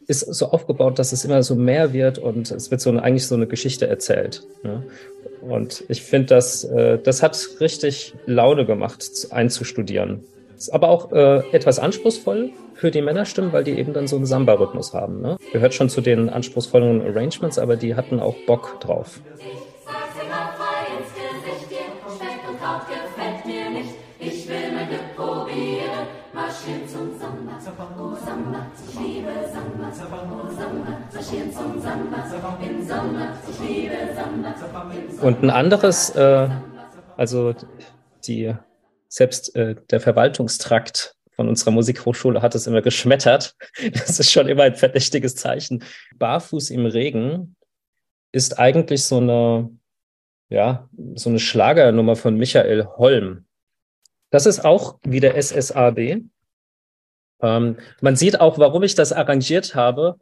Ist 0.06 0.20
so 0.20 0.52
aufgebaut, 0.52 1.00
dass 1.00 1.14
es 1.14 1.26
immer 1.26 1.42
so 1.42 1.56
mehr 1.56 1.94
wird 1.94 2.20
und 2.20 2.52
es 2.52 2.70
wird 2.70 2.80
so 2.82 2.92
eine, 2.92 3.02
eigentlich 3.02 3.26
so 3.26 3.34
eine 3.34 3.48
Geschichte 3.48 3.88
erzählt. 3.88 4.44
Ne? 4.62 4.84
Und 5.42 5.84
ich 5.88 6.04
finde, 6.04 6.28
das, 6.36 6.64
äh, 6.64 7.00
das 7.00 7.24
hat 7.24 7.40
richtig 7.60 8.14
Laune 8.28 8.68
gemacht, 8.68 9.04
einzustudieren. 9.32 10.24
Aber 10.72 10.90
auch 10.90 11.12
äh, 11.12 11.40
etwas 11.52 11.80
anspruchsvoll 11.80 12.52
für 12.74 12.92
die 12.92 13.02
Männerstimmen, 13.02 13.54
weil 13.54 13.64
die 13.64 13.78
eben 13.80 13.94
dann 13.94 14.08
so 14.08 14.18
einen 14.18 14.26
Samba-Rhythmus 14.26 14.94
haben. 14.94 15.22
Ne? 15.22 15.38
Gehört 15.54 15.74
schon 15.74 15.90
zu 15.90 16.02
den 16.02 16.30
anspruchsvollen 16.30 17.02
Arrangements, 17.02 17.58
aber 17.58 17.78
die 17.78 17.96
hatten 17.96 18.20
auch 18.20 18.36
Bock 18.46 18.80
drauf. 18.82 19.22
Und 35.22 35.44
ein 35.44 35.50
anderes, 35.50 36.10
äh, 36.16 36.50
also 37.18 37.54
die 38.26 38.54
selbst 39.10 39.56
äh, 39.56 39.76
der 39.90 40.00
Verwaltungstrakt 40.00 41.16
von 41.32 41.50
unserer 41.50 41.72
Musikhochschule 41.72 42.42
hat 42.42 42.56
es 42.56 42.68
immer 42.68 42.82
geschmettert. 42.82 43.56
Das 43.94 44.20
ist 44.20 44.32
schon 44.32 44.48
immer 44.48 44.64
ein 44.64 44.76
verdächtiges 44.76 45.36
Zeichen. 45.36 45.84
Barfuß 46.18 46.70
im 46.70 46.86
Regen 46.86 47.56
ist 48.32 48.60
eigentlich 48.60 49.04
so 49.04 49.18
eine, 49.18 49.70
ja, 50.50 50.90
so 51.16 51.30
eine 51.30 51.40
Schlagernummer 51.40 52.16
von 52.16 52.36
Michael 52.36 52.86
Holm. 52.98 53.46
Das 54.32 54.46
ist 54.46 54.64
auch 54.64 55.00
wieder 55.04 55.36
SSAB. 55.42 56.22
Ähm, 57.42 57.78
man 58.02 58.16
sieht 58.16 58.40
auch, 58.40 58.60
warum 58.60 58.84
ich 58.84 58.96
das 58.96 59.12
arrangiert 59.12 59.76
habe. 59.76 60.20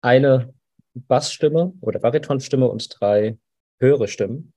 Eine 0.00 0.54
Bassstimme 0.94 1.74
oder 1.80 2.00
Baritonstimme 2.00 2.66
und 2.66 2.88
drei 2.98 3.38
höhere 3.78 4.08
Stimmen. 4.08 4.52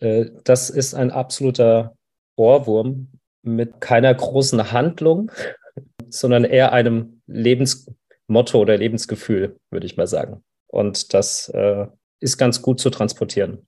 Äh, 0.00 0.26
das 0.44 0.68
ist 0.70 0.94
ein 0.94 1.10
absoluter 1.10 1.96
Ohrwurm 2.38 3.08
mit 3.42 3.80
keiner 3.80 4.14
großen 4.14 4.72
Handlung, 4.72 5.30
sondern 6.08 6.44
eher 6.44 6.72
einem 6.72 7.22
Lebensmotto 7.26 8.58
oder 8.58 8.76
Lebensgefühl, 8.76 9.58
würde 9.70 9.86
ich 9.86 9.96
mal 9.96 10.06
sagen. 10.06 10.42
Und 10.66 11.14
das 11.14 11.48
äh, 11.48 11.86
ist 12.20 12.38
ganz 12.38 12.62
gut 12.62 12.80
zu 12.80 12.90
transportieren. 12.90 13.66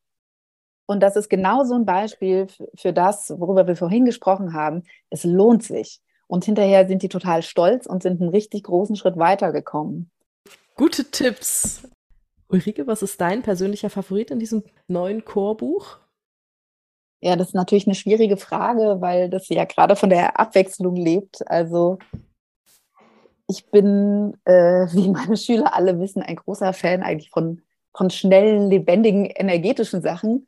Und 0.87 1.01
das 1.01 1.17
ist 1.17 1.29
genau 1.29 1.63
so 1.65 1.75
ein 1.75 1.87
Beispiel 1.87 2.49
für 2.75 2.93
das, 2.93 3.31
worüber 3.31 3.67
wir 3.67 3.77
vorhin 3.77 4.05
gesprochen 4.05 4.55
haben. 4.55 4.83
Es 5.09 5.23
lohnt 5.25 5.63
sich. 5.63 6.01
Und 6.27 6.45
hinterher 6.45 6.87
sind 6.87 7.03
die 7.03 7.09
total 7.09 7.43
stolz 7.43 7.87
und 7.87 8.03
sind 8.03 8.21
einen 8.21 8.31
richtig 8.31 8.65
großen 8.65 8.97
Schritt 8.97 9.17
weitergekommen. 9.17 10.11
Gute 10.77 11.05
Tipps. 11.11 11.89
Ulrike, 12.49 12.87
was 12.87 13.03
ist 13.03 13.21
dein 13.21 13.43
persönlicher 13.43 13.91
Favorit 13.91 14.31
in 14.31 14.41
diesem 14.41 14.65
neuen 14.89 15.25
Chorbuch? 15.25 15.99
Ja, 17.21 17.37
das 17.37 17.49
ist 17.49 17.55
natürlich 17.55 17.87
eine 17.87 17.95
schwierige 17.95 18.37
Frage, 18.37 19.01
weil 19.01 19.29
das 19.29 19.49
ja 19.49 19.65
gerade 19.65 19.95
von 19.95 20.09
der 20.09 20.41
Abwechslung 20.41 20.97
lebt. 20.97 21.49
Also 21.51 21.99
ich 23.47 23.71
bin, 23.71 24.37
äh, 24.45 24.87
wie 24.93 25.09
meine 25.09 25.37
Schüler 25.37 25.75
alle 25.75 25.99
wissen, 25.99 26.23
ein 26.23 26.37
großer 26.37 26.73
Fan 26.73 27.03
eigentlich 27.03 27.31
von, 27.31 27.63
von 27.95 28.11
schnellen, 28.11 28.71
lebendigen, 28.71 29.27
energetischen 29.27 30.01
Sachen. 30.01 30.47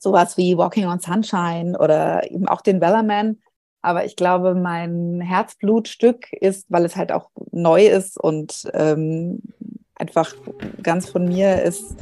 Sowas 0.00 0.36
wie 0.36 0.56
Walking 0.56 0.86
on 0.86 1.00
Sunshine 1.00 1.78
oder 1.78 2.28
eben 2.30 2.48
auch 2.48 2.62
den 2.62 2.80
Wellerman. 2.80 3.38
Aber 3.82 4.04
ich 4.04 4.16
glaube, 4.16 4.54
mein 4.54 5.20
Herzblutstück 5.20 6.32
ist, 6.32 6.66
weil 6.68 6.84
es 6.84 6.96
halt 6.96 7.12
auch 7.12 7.30
neu 7.50 7.86
ist 7.86 8.18
und 8.18 8.68
ähm, 8.74 9.40
einfach 9.94 10.34
ganz 10.82 11.08
von 11.08 11.26
mir 11.26 11.62
ist, 11.62 11.96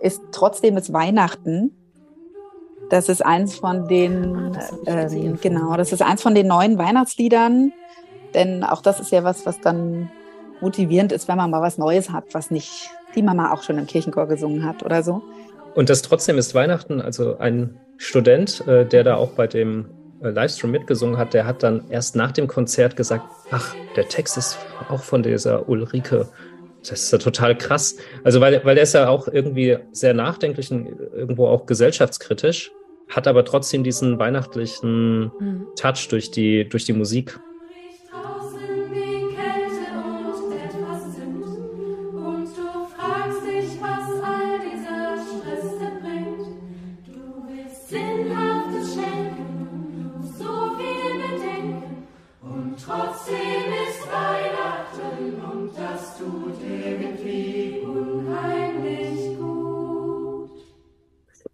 ist 0.00 0.22
trotzdem 0.32 0.76
es 0.76 0.92
Weihnachten. 0.92 1.77
Das 2.90 3.08
ist 3.08 3.24
eins 3.24 3.56
von 3.56 3.86
den, 3.86 4.56
ah, 4.86 5.02
äh, 5.06 5.32
genau, 5.40 5.76
das 5.76 5.92
ist 5.92 6.02
eins 6.02 6.22
von 6.22 6.34
den 6.34 6.46
neuen 6.46 6.78
Weihnachtsliedern. 6.78 7.72
Denn 8.34 8.64
auch 8.64 8.82
das 8.82 9.00
ist 9.00 9.12
ja 9.12 9.24
was, 9.24 9.44
was 9.46 9.60
dann 9.60 10.10
motivierend 10.60 11.12
ist, 11.12 11.28
wenn 11.28 11.36
man 11.36 11.50
mal 11.50 11.62
was 11.62 11.78
Neues 11.78 12.10
hat, 12.10 12.24
was 12.32 12.50
nicht 12.50 12.90
die 13.14 13.22
Mama 13.22 13.52
auch 13.52 13.62
schon 13.62 13.78
im 13.78 13.86
Kirchenchor 13.86 14.26
gesungen 14.26 14.64
hat 14.64 14.82
oder 14.82 15.02
so. 15.02 15.22
Und 15.74 15.90
das 15.90 16.02
trotzdem 16.02 16.38
ist 16.38 16.54
Weihnachten. 16.54 17.00
Also 17.00 17.38
ein 17.38 17.78
Student, 17.96 18.66
äh, 18.66 18.86
der 18.86 19.04
da 19.04 19.16
auch 19.16 19.30
bei 19.30 19.46
dem 19.46 19.90
äh, 20.22 20.30
Livestream 20.30 20.70
mitgesungen 20.70 21.18
hat, 21.18 21.34
der 21.34 21.46
hat 21.46 21.62
dann 21.62 21.84
erst 21.90 22.16
nach 22.16 22.32
dem 22.32 22.48
Konzert 22.48 22.96
gesagt, 22.96 23.24
ach, 23.50 23.74
der 23.96 24.08
Text 24.08 24.36
ist 24.38 24.58
auch 24.88 25.02
von 25.02 25.22
dieser 25.22 25.68
Ulrike. 25.68 26.28
Das 26.80 27.02
ist 27.02 27.12
ja 27.12 27.18
total 27.18 27.56
krass. 27.56 27.96
Also 28.24 28.40
weil, 28.40 28.64
weil 28.64 28.76
er 28.76 28.84
ist 28.84 28.94
ja 28.94 29.08
auch 29.08 29.28
irgendwie 29.28 29.78
sehr 29.92 30.14
nachdenklich 30.14 30.70
und 30.70 30.86
irgendwo 31.12 31.46
auch 31.46 31.66
gesellschaftskritisch 31.66 32.72
hat 33.08 33.26
aber 33.26 33.44
trotzdem 33.44 33.82
diesen 33.84 34.18
weihnachtlichen 34.18 35.32
mhm. 35.38 35.66
Touch 35.76 36.08
durch 36.10 36.30
die, 36.30 36.68
durch 36.68 36.84
die 36.84 36.92
Musik. 36.92 37.40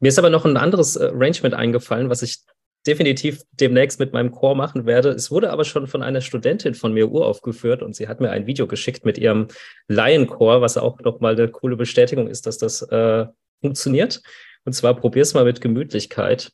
Mir 0.04 0.08
ist 0.08 0.18
aber 0.18 0.28
noch 0.28 0.44
ein 0.44 0.58
anderes 0.58 0.96
äh, 0.96 1.06
Arrangement 1.06 1.54
eingefallen, 1.54 2.10
was 2.10 2.20
ich 2.20 2.40
definitiv 2.86 3.40
demnächst 3.52 3.98
mit 3.98 4.12
meinem 4.12 4.32
Chor 4.32 4.54
machen 4.54 4.84
werde. 4.84 5.08
Es 5.08 5.30
wurde 5.30 5.50
aber 5.50 5.64
schon 5.64 5.86
von 5.86 6.02
einer 6.02 6.20
Studentin 6.20 6.74
von 6.74 6.92
mir 6.92 7.10
uraufgeführt 7.10 7.82
und 7.82 7.96
sie 7.96 8.06
hat 8.06 8.20
mir 8.20 8.30
ein 8.30 8.46
Video 8.46 8.66
geschickt 8.66 9.06
mit 9.06 9.16
ihrem 9.16 9.48
Laienchor, 9.88 10.60
was 10.60 10.76
auch 10.76 11.00
nochmal 11.00 11.36
eine 11.36 11.48
coole 11.48 11.76
Bestätigung 11.76 12.28
ist, 12.28 12.46
dass 12.46 12.58
das 12.58 12.82
äh, 12.82 13.24
funktioniert. 13.62 14.20
Und 14.66 14.74
zwar 14.74 14.94
probier's 14.94 15.32
mal 15.32 15.46
mit 15.46 15.62
Gemütlichkeit. 15.62 16.52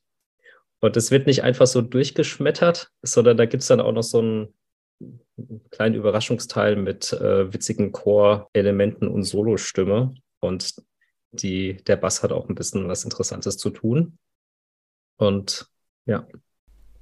Und 0.79 0.97
es 0.97 1.11
wird 1.11 1.27
nicht 1.27 1.43
einfach 1.43 1.67
so 1.67 1.83
durchgeschmettert, 1.83 2.93
sondern 3.03 3.37
da 3.37 3.47
gibt's 3.47 3.67
dann 3.67 3.81
auch 3.81 3.91
noch 3.91 4.05
so 4.05 4.21
einen 4.21 4.55
kleinen 5.73 5.97
Überraschungsteil 5.97 6.77
mit 6.77 7.13
äh, 7.15 7.53
witzigen 7.53 7.91
Chorelementen 7.91 9.09
und 9.09 9.25
Solostimme. 9.25 10.15
Und 10.39 10.77
die, 11.33 11.77
der 11.85 11.97
Bass 11.97 12.23
hat 12.23 12.33
auch 12.33 12.49
ein 12.49 12.55
bisschen 12.55 12.89
was 12.89 13.05
Interessantes 13.05 13.57
zu 13.59 13.71
tun. 13.71 14.19
Und 15.17 15.69
ja. 16.07 16.27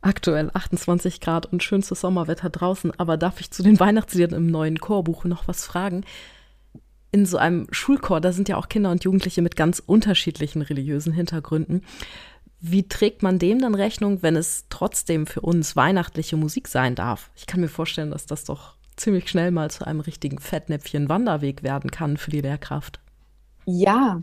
Aktuell 0.00 0.50
28 0.52 1.20
Grad 1.20 1.46
und 1.46 1.62
schönstes 1.62 2.00
Sommerwetter 2.00 2.50
draußen, 2.50 2.92
aber 2.98 3.16
darf 3.16 3.40
ich 3.40 3.50
zu 3.50 3.62
den 3.62 3.80
Weihnachtsliedern 3.80 4.34
im 4.34 4.46
neuen 4.46 4.78
Chorbuch 4.78 5.24
noch 5.24 5.48
was 5.48 5.64
fragen? 5.66 6.04
in 7.10 7.26
so 7.26 7.38
einem 7.38 7.66
Schulchor, 7.70 8.20
da 8.20 8.32
sind 8.32 8.48
ja 8.48 8.56
auch 8.56 8.68
Kinder 8.68 8.90
und 8.90 9.04
Jugendliche 9.04 9.42
mit 9.42 9.56
ganz 9.56 9.82
unterschiedlichen 9.84 10.62
religiösen 10.62 11.12
Hintergründen. 11.12 11.82
Wie 12.60 12.88
trägt 12.88 13.22
man 13.22 13.38
dem 13.38 13.60
dann 13.60 13.74
Rechnung, 13.74 14.22
wenn 14.22 14.36
es 14.36 14.66
trotzdem 14.68 15.26
für 15.26 15.40
uns 15.40 15.76
weihnachtliche 15.76 16.36
Musik 16.36 16.68
sein 16.68 16.94
darf? 16.94 17.30
Ich 17.36 17.46
kann 17.46 17.60
mir 17.60 17.68
vorstellen, 17.68 18.10
dass 18.10 18.26
das 18.26 18.44
doch 18.44 18.74
ziemlich 18.96 19.30
schnell 19.30 19.52
mal 19.52 19.70
zu 19.70 19.86
einem 19.86 20.00
richtigen 20.00 20.38
Fettnäpfchen 20.38 21.08
Wanderweg 21.08 21.62
werden 21.62 21.90
kann 21.90 22.16
für 22.16 22.30
die 22.30 22.40
Lehrkraft. 22.40 23.00
Ja, 23.70 24.22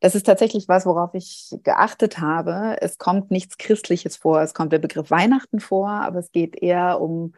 das 0.00 0.14
ist 0.14 0.24
tatsächlich 0.24 0.66
was, 0.66 0.86
worauf 0.86 1.12
ich 1.12 1.54
geachtet 1.64 2.18
habe. 2.18 2.78
Es 2.80 2.96
kommt 2.96 3.30
nichts 3.30 3.58
Christliches 3.58 4.16
vor. 4.16 4.40
Es 4.40 4.54
kommt 4.54 4.72
der 4.72 4.78
Begriff 4.78 5.10
Weihnachten 5.10 5.60
vor, 5.60 5.90
aber 5.90 6.18
es 6.20 6.32
geht 6.32 6.56
eher 6.56 6.98
um 6.98 7.34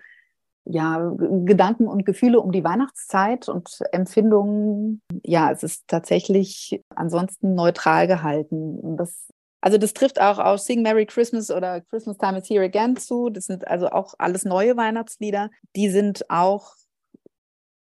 ja, 0.65 1.13
Gedanken 1.19 1.89
und 1.89 2.07
Gefühle 2.07 2.39
um 2.39 2.53
die 2.53 2.63
Weihnachtszeit 2.63 3.49
und 3.49 3.81
Empfindungen. 3.91 5.03
Ja, 5.25 5.51
es 5.51 5.65
ist 5.65 5.89
tatsächlich 5.89 6.81
ansonsten 6.95 7.57
neutral 7.57 8.07
gehalten. 8.07 8.97
Das, 8.97 9.33
also 9.61 9.79
das 9.79 9.95
trifft 9.95 10.21
auch 10.21 10.39
auf 10.39 10.61
Sing 10.61 10.83
Merry 10.83 11.07
Christmas 11.07 11.51
oder 11.51 11.81
Christmas 11.81 12.19
Time 12.19 12.39
is 12.39 12.49
Here 12.49 12.65
Again 12.65 12.95
zu. 12.97 13.31
Das 13.31 13.47
sind 13.47 13.67
also 13.67 13.89
auch 13.89 14.15
alles 14.19 14.45
neue 14.45 14.77
Weihnachtslieder. 14.77 15.51
Die 15.75 15.91
sind 15.91 16.31
auch 16.31 16.77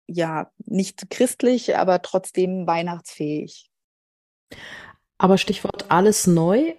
ja 0.07 0.51
nicht 0.59 1.11
christlich, 1.11 1.77
aber 1.77 2.03
trotzdem 2.03 2.67
weihnachtsfähig. 2.67 3.71
Aber 5.19 5.39
Stichwort 5.39 5.87
alles 5.89 6.27
neu. 6.27 6.75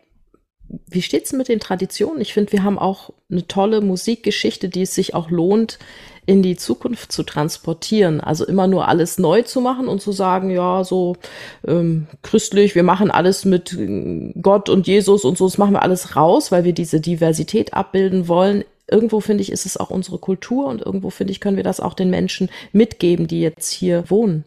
Wie 0.87 1.01
steht 1.01 1.25
es 1.25 1.33
mit 1.33 1.47
den 1.47 1.59
Traditionen? 1.59 2.21
Ich 2.21 2.33
finde, 2.33 2.51
wir 2.51 2.63
haben 2.63 2.79
auch 2.79 3.11
eine 3.29 3.47
tolle 3.47 3.81
Musikgeschichte, 3.81 4.67
die 4.67 4.81
es 4.81 4.95
sich 4.95 5.13
auch 5.13 5.29
lohnt, 5.29 5.77
in 6.25 6.41
die 6.41 6.55
Zukunft 6.55 7.11
zu 7.11 7.23
transportieren. 7.23 8.19
Also 8.19 8.45
immer 8.45 8.67
nur 8.67 8.87
alles 8.87 9.19
neu 9.19 9.43
zu 9.43 9.61
machen 9.61 9.87
und 9.87 10.01
zu 10.01 10.11
sagen, 10.11 10.49
ja, 10.49 10.83
so 10.83 11.17
ähm, 11.67 12.07
christlich, 12.23 12.73
wir 12.75 12.83
machen 12.83 13.11
alles 13.11 13.45
mit 13.45 13.73
äh, 13.73 14.33
Gott 14.41 14.69
und 14.69 14.87
Jesus 14.87 15.23
und 15.23 15.37
so, 15.37 15.45
das 15.45 15.57
machen 15.57 15.73
wir 15.73 15.83
alles 15.83 16.15
raus, 16.15 16.51
weil 16.51 16.63
wir 16.63 16.73
diese 16.73 16.99
Diversität 16.99 17.73
abbilden 17.73 18.27
wollen. 18.27 18.63
Irgendwo 18.87 19.19
finde 19.19 19.41
ich, 19.41 19.51
ist 19.51 19.65
es 19.65 19.77
auch 19.77 19.89
unsere 19.89 20.19
Kultur 20.19 20.67
und 20.67 20.81
irgendwo 20.81 21.09
finde 21.09 21.31
ich, 21.31 21.39
können 21.39 21.57
wir 21.57 21.63
das 21.63 21.79
auch 21.79 21.93
den 21.93 22.09
Menschen 22.09 22.49
mitgeben, 22.71 23.27
die 23.27 23.41
jetzt 23.41 23.71
hier 23.71 24.09
wohnen. 24.09 24.45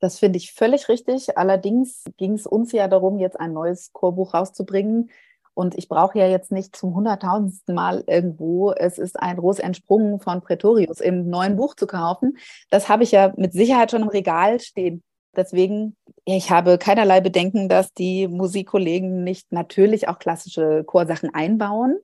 Das 0.00 0.18
finde 0.18 0.36
ich 0.36 0.52
völlig 0.52 0.88
richtig. 0.88 1.36
Allerdings 1.36 2.04
ging 2.16 2.34
es 2.34 2.46
uns 2.46 2.72
ja 2.72 2.88
darum, 2.88 3.18
jetzt 3.18 3.38
ein 3.38 3.52
neues 3.52 3.92
Chorbuch 3.92 4.32
rauszubringen. 4.34 5.10
Und 5.54 5.76
ich 5.76 5.88
brauche 5.88 6.16
ja 6.16 6.28
jetzt 6.28 6.52
nicht 6.52 6.76
zum 6.76 6.94
hunderttausendsten 6.94 7.74
Mal 7.74 8.04
irgendwo, 8.06 8.70
es 8.70 8.96
ist 8.96 9.18
ein 9.18 9.40
Ros 9.40 9.58
entsprungen 9.58 10.20
von 10.20 10.40
Pretorius 10.40 11.00
im 11.00 11.28
neuen 11.28 11.56
Buch 11.56 11.74
zu 11.74 11.88
kaufen. 11.88 12.38
Das 12.70 12.88
habe 12.88 13.02
ich 13.02 13.10
ja 13.10 13.32
mit 13.36 13.52
Sicherheit 13.52 13.90
schon 13.90 14.02
im 14.02 14.08
Regal 14.08 14.60
stehen. 14.60 15.02
Deswegen, 15.34 15.96
ich 16.24 16.52
habe 16.52 16.78
keinerlei 16.78 17.20
Bedenken, 17.20 17.68
dass 17.68 17.92
die 17.92 18.28
Musikkollegen 18.28 19.24
nicht 19.24 19.50
natürlich 19.50 20.06
auch 20.06 20.20
klassische 20.20 20.84
Chorsachen 20.84 21.34
einbauen. 21.34 21.98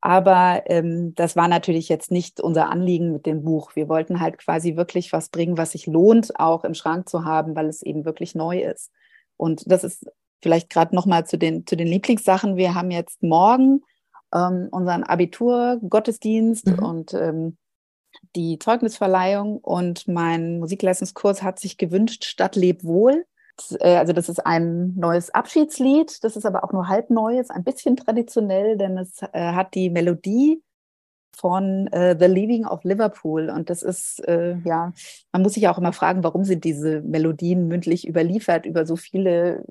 Aber 0.00 0.62
ähm, 0.66 1.14
das 1.14 1.36
war 1.36 1.46
natürlich 1.46 1.88
jetzt 1.88 2.10
nicht 2.10 2.40
unser 2.40 2.70
Anliegen 2.70 3.12
mit 3.12 3.26
dem 3.26 3.44
Buch. 3.44 3.76
Wir 3.76 3.88
wollten 3.88 4.20
halt 4.20 4.38
quasi 4.38 4.76
wirklich 4.76 5.12
was 5.12 5.28
bringen, 5.28 5.58
was 5.58 5.72
sich 5.72 5.86
lohnt, 5.86 6.38
auch 6.38 6.64
im 6.64 6.74
Schrank 6.74 7.08
zu 7.08 7.24
haben, 7.24 7.54
weil 7.54 7.66
es 7.66 7.82
eben 7.82 8.04
wirklich 8.04 8.34
neu 8.34 8.60
ist. 8.60 8.90
Und 9.36 9.70
das 9.70 9.84
ist 9.84 10.06
vielleicht 10.42 10.70
gerade 10.70 10.94
nochmal 10.94 11.26
zu 11.26 11.36
den, 11.36 11.66
zu 11.66 11.76
den 11.76 11.86
Lieblingssachen. 11.86 12.56
Wir 12.56 12.74
haben 12.74 12.90
jetzt 12.90 13.22
morgen 13.22 13.82
ähm, 14.34 14.68
unseren 14.70 15.02
Abitur-Gottesdienst 15.02 16.66
mhm. 16.66 16.78
und 16.78 17.14
ähm, 17.14 17.56
die 18.36 18.58
Zeugnisverleihung. 18.58 19.58
Und 19.58 20.08
mein 20.08 20.60
Musikleistungskurs 20.60 21.42
hat 21.42 21.58
sich 21.58 21.76
gewünscht, 21.76 22.24
Stadt 22.24 22.56
leb 22.56 22.84
wohl. 22.84 23.26
Äh, 23.80 23.96
also 23.96 24.12
das 24.12 24.28
ist 24.28 24.44
ein 24.46 24.94
neues 24.96 25.30
Abschiedslied, 25.30 26.22
das 26.24 26.36
ist 26.36 26.46
aber 26.46 26.64
auch 26.64 26.72
nur 26.72 26.88
halb 26.88 27.10
neu, 27.10 27.38
ist 27.38 27.50
ein 27.50 27.64
bisschen 27.64 27.96
traditionell, 27.96 28.76
denn 28.76 28.98
es 28.98 29.22
äh, 29.32 29.52
hat 29.52 29.74
die 29.74 29.90
Melodie 29.90 30.62
von 31.36 31.86
äh, 31.88 32.16
The 32.18 32.26
Leaving 32.26 32.66
of 32.66 32.84
Liverpool. 32.84 33.50
Und 33.50 33.70
das 33.70 33.82
ist, 33.82 34.20
äh, 34.28 34.56
ja, 34.64 34.92
man 35.32 35.42
muss 35.42 35.54
sich 35.54 35.68
auch 35.68 35.78
immer 35.78 35.92
fragen, 35.92 36.22
warum 36.22 36.44
sind 36.44 36.64
diese 36.64 37.00
Melodien 37.02 37.68
mündlich 37.68 38.06
überliefert 38.06 38.66
über 38.66 38.84
so 38.84 38.96
viele 38.96 39.64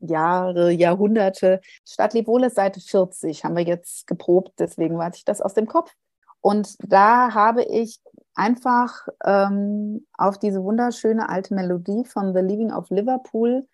Jahre, 0.00 0.70
Jahrhunderte. 0.70 1.60
Stadt 1.84 2.14
Lebwohl 2.14 2.44
ist 2.44 2.56
Seite 2.56 2.80
40, 2.80 3.44
haben 3.44 3.56
wir 3.56 3.64
jetzt 3.64 4.06
geprobt, 4.06 4.52
deswegen 4.58 4.98
weiß 4.98 5.16
ich 5.16 5.24
das 5.24 5.40
aus 5.40 5.54
dem 5.54 5.66
Kopf. 5.66 5.92
Und 6.40 6.76
da 6.86 7.34
habe 7.34 7.64
ich 7.64 7.98
einfach 8.36 9.08
ähm, 9.24 10.06
auf 10.16 10.38
diese 10.38 10.62
wunderschöne 10.62 11.28
alte 11.28 11.54
Melodie 11.54 12.04
von 12.04 12.34
The 12.34 12.40
Leaving 12.40 12.72
of 12.72 12.90
Liverpool 12.90 13.66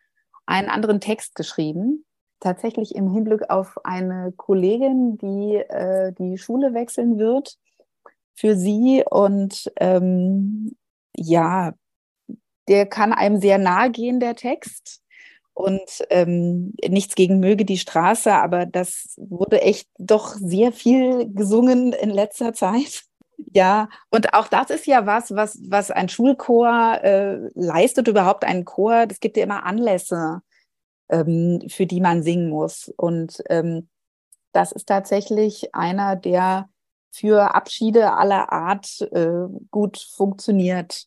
einen 0.46 0.68
anderen 0.68 1.00
Text 1.00 1.34
geschrieben. 1.34 2.04
Tatsächlich 2.40 2.94
im 2.94 3.12
Hinblick 3.12 3.50
auf 3.50 3.78
eine 3.84 4.32
Kollegin, 4.36 5.18
die 5.18 5.56
äh, 5.56 6.12
die 6.12 6.38
Schule 6.38 6.74
wechseln 6.74 7.18
wird 7.18 7.56
für 8.34 8.56
sie. 8.56 9.04
Und 9.08 9.70
ähm, 9.76 10.76
ja, 11.16 11.74
der 12.68 12.86
kann 12.86 13.12
einem 13.12 13.40
sehr 13.40 13.58
nahe 13.58 13.90
gehen, 13.90 14.20
der 14.20 14.34
Text. 14.34 15.00
Und 15.54 16.04
ähm, 16.08 16.74
nichts 16.88 17.14
gegen 17.14 17.38
möge 17.38 17.64
die 17.64 17.78
Straße, 17.78 18.32
aber 18.32 18.64
das 18.64 19.14
wurde 19.18 19.60
echt 19.60 19.88
doch 19.98 20.34
sehr 20.34 20.72
viel 20.72 21.30
gesungen 21.32 21.92
in 21.92 22.10
letzter 22.10 22.54
Zeit. 22.54 23.04
Ja, 23.36 23.88
und 24.10 24.34
auch 24.34 24.48
das 24.48 24.70
ist 24.70 24.86
ja 24.86 25.06
was, 25.06 25.34
was, 25.34 25.58
was 25.68 25.90
ein 25.90 26.08
Schulchor 26.08 27.02
äh, 27.02 27.50
leistet, 27.54 28.08
überhaupt 28.08 28.44
ein 28.44 28.64
Chor. 28.64 29.06
Es 29.10 29.20
gibt 29.20 29.36
ja 29.36 29.44
immer 29.44 29.64
Anlässe, 29.64 30.42
ähm, 31.08 31.62
für 31.68 31.86
die 31.86 32.00
man 32.00 32.22
singen 32.22 32.48
muss. 32.48 32.92
Und 32.96 33.42
ähm, 33.48 33.88
das 34.52 34.72
ist 34.72 34.86
tatsächlich 34.86 35.74
einer, 35.74 36.16
der 36.16 36.68
für 37.10 37.54
Abschiede 37.54 38.14
aller 38.14 38.52
Art 38.52 39.00
äh, 39.12 39.46
gut 39.70 39.98
funktioniert 39.98 41.06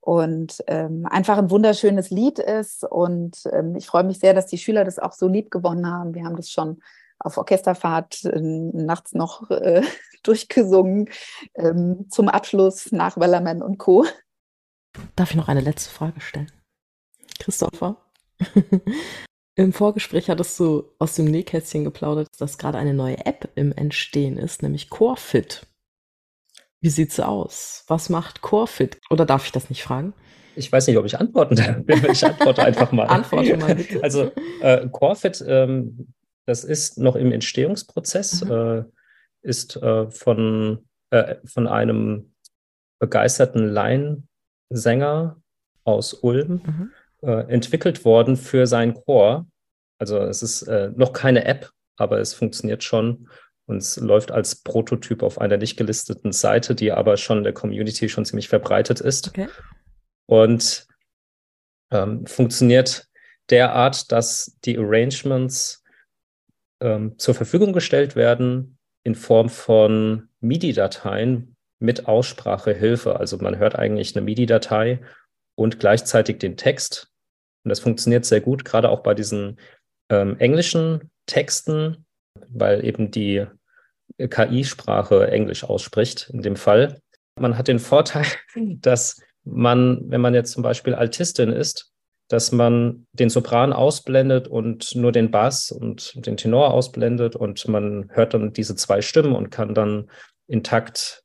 und 0.00 0.62
ähm, 0.66 1.06
einfach 1.06 1.38
ein 1.38 1.50
wunderschönes 1.50 2.10
Lied 2.10 2.38
ist. 2.38 2.84
Und 2.84 3.42
ähm, 3.52 3.76
ich 3.76 3.86
freue 3.86 4.04
mich 4.04 4.18
sehr, 4.18 4.34
dass 4.34 4.46
die 4.46 4.58
Schüler 4.58 4.84
das 4.84 4.98
auch 4.98 5.12
so 5.12 5.26
lieb 5.28 5.50
gewonnen 5.50 5.86
haben. 5.90 6.14
Wir 6.14 6.24
haben 6.24 6.36
das 6.36 6.50
schon 6.50 6.82
auf 7.18 7.36
Orchesterfahrt 7.36 8.24
äh, 8.24 8.40
nachts 8.40 9.12
noch 9.12 9.50
äh, 9.50 9.82
durchgesungen 10.22 11.08
ähm, 11.54 12.06
zum 12.10 12.28
Abschluss 12.28 12.92
nach 12.92 13.16
Wellerman 13.18 13.62
und 13.62 13.78
Co. 13.78 14.04
Darf 15.16 15.30
ich 15.30 15.36
noch 15.36 15.48
eine 15.48 15.60
letzte 15.60 15.90
Frage 15.90 16.20
stellen? 16.20 16.50
Christopher? 17.38 17.96
Im 19.54 19.72
Vorgespräch 19.72 20.30
hattest 20.30 20.58
du 20.60 20.84
aus 21.00 21.16
dem 21.16 21.24
Nähkästchen 21.24 21.82
geplaudert, 21.82 22.28
dass 22.38 22.58
gerade 22.58 22.78
eine 22.78 22.94
neue 22.94 23.26
App 23.26 23.50
im 23.56 23.72
Entstehen 23.72 24.36
ist, 24.36 24.62
nämlich 24.62 24.88
CoreFit. 24.88 25.66
Wie 26.80 26.90
sieht's 26.90 27.18
aus? 27.18 27.84
Was 27.88 28.08
macht 28.08 28.40
CoreFit? 28.40 29.00
Oder 29.10 29.26
darf 29.26 29.46
ich 29.46 29.52
das 29.52 29.68
nicht 29.68 29.82
fragen? 29.82 30.14
Ich 30.54 30.70
weiß 30.70 30.86
nicht, 30.86 30.96
ob 30.96 31.06
ich 31.06 31.18
antworten 31.18 31.56
darf. 31.56 31.76
Ich 32.12 32.24
antworte 32.24 32.62
einfach 32.62 32.92
mal. 32.92 33.06
Antworte 33.06 33.56
mal 33.56 33.74
bitte. 33.74 34.02
Also 34.02 34.30
äh, 34.60 34.88
CoreFit, 34.88 35.44
ähm, 35.46 36.12
das 36.48 36.64
ist 36.64 36.96
noch 36.98 37.14
im 37.14 37.30
Entstehungsprozess, 37.30 38.42
mhm. 38.42 38.50
äh, 38.50 38.84
ist 39.42 39.76
äh, 39.76 40.10
von, 40.10 40.88
äh, 41.10 41.36
von 41.44 41.66
einem 41.66 42.32
begeisterten 42.98 43.68
Laiensänger 43.68 45.40
aus 45.84 46.14
Ulm 46.14 46.62
mhm. 46.64 46.92
Äh, 47.20 47.52
entwickelt 47.52 48.04
worden 48.04 48.36
für 48.36 48.68
seinen 48.68 48.94
Chor. 48.94 49.48
Also 49.98 50.18
es 50.18 50.44
ist 50.44 50.62
äh, 50.62 50.92
noch 50.94 51.12
keine 51.12 51.44
App, 51.46 51.72
aber 51.96 52.20
es 52.20 52.32
funktioniert 52.32 52.84
schon 52.84 53.28
und 53.66 53.78
es 53.78 53.96
läuft 53.96 54.30
als 54.30 54.62
Prototyp 54.62 55.24
auf 55.24 55.40
einer 55.40 55.56
nicht 55.56 55.76
gelisteten 55.76 56.30
Seite, 56.30 56.76
die 56.76 56.92
aber 56.92 57.16
schon 57.16 57.38
in 57.38 57.42
der 57.42 57.52
Community 57.52 58.08
schon 58.08 58.24
ziemlich 58.24 58.48
verbreitet 58.48 59.00
ist. 59.00 59.30
Okay. 59.30 59.48
Und 60.26 60.86
ähm, 61.90 62.24
funktioniert 62.24 63.08
derart, 63.50 64.12
dass 64.12 64.56
die 64.64 64.78
Arrangements 64.78 65.82
ähm, 66.80 67.18
zur 67.18 67.34
Verfügung 67.34 67.72
gestellt 67.72 68.16
werden 68.16 68.78
in 69.04 69.14
Form 69.14 69.48
von 69.48 70.28
MIDI-Dateien 70.40 71.56
mit 71.78 72.06
Aussprachehilfe. 72.06 73.18
Also 73.18 73.38
man 73.38 73.58
hört 73.58 73.76
eigentlich 73.76 74.16
eine 74.16 74.24
MIDI-Datei 74.24 75.00
und 75.54 75.80
gleichzeitig 75.80 76.38
den 76.38 76.56
Text. 76.56 77.08
Und 77.64 77.70
das 77.70 77.80
funktioniert 77.80 78.24
sehr 78.24 78.40
gut, 78.40 78.64
gerade 78.64 78.90
auch 78.90 79.02
bei 79.02 79.14
diesen 79.14 79.58
ähm, 80.10 80.36
englischen 80.38 81.10
Texten, 81.26 82.06
weil 82.48 82.84
eben 82.84 83.10
die 83.10 83.46
KI-Sprache 84.18 85.28
Englisch 85.30 85.64
ausspricht, 85.64 86.30
in 86.32 86.42
dem 86.42 86.56
Fall. 86.56 87.00
Man 87.38 87.56
hat 87.56 87.68
den 87.68 87.78
Vorteil, 87.78 88.26
dass 88.56 89.20
man, 89.44 90.10
wenn 90.10 90.20
man 90.20 90.34
jetzt 90.34 90.52
zum 90.52 90.62
Beispiel 90.62 90.94
Altistin 90.94 91.50
ist, 91.50 91.92
dass 92.28 92.52
man 92.52 93.06
den 93.12 93.30
Sopran 93.30 93.72
ausblendet 93.72 94.48
und 94.48 94.94
nur 94.94 95.12
den 95.12 95.30
Bass 95.30 95.72
und 95.72 96.26
den 96.26 96.36
Tenor 96.36 96.72
ausblendet 96.72 97.36
und 97.36 97.66
man 97.68 98.10
hört 98.10 98.34
dann 98.34 98.52
diese 98.52 98.76
zwei 98.76 99.00
Stimmen 99.00 99.34
und 99.34 99.50
kann 99.50 99.74
dann 99.74 100.10
in 100.46 100.62
Takt 100.62 101.24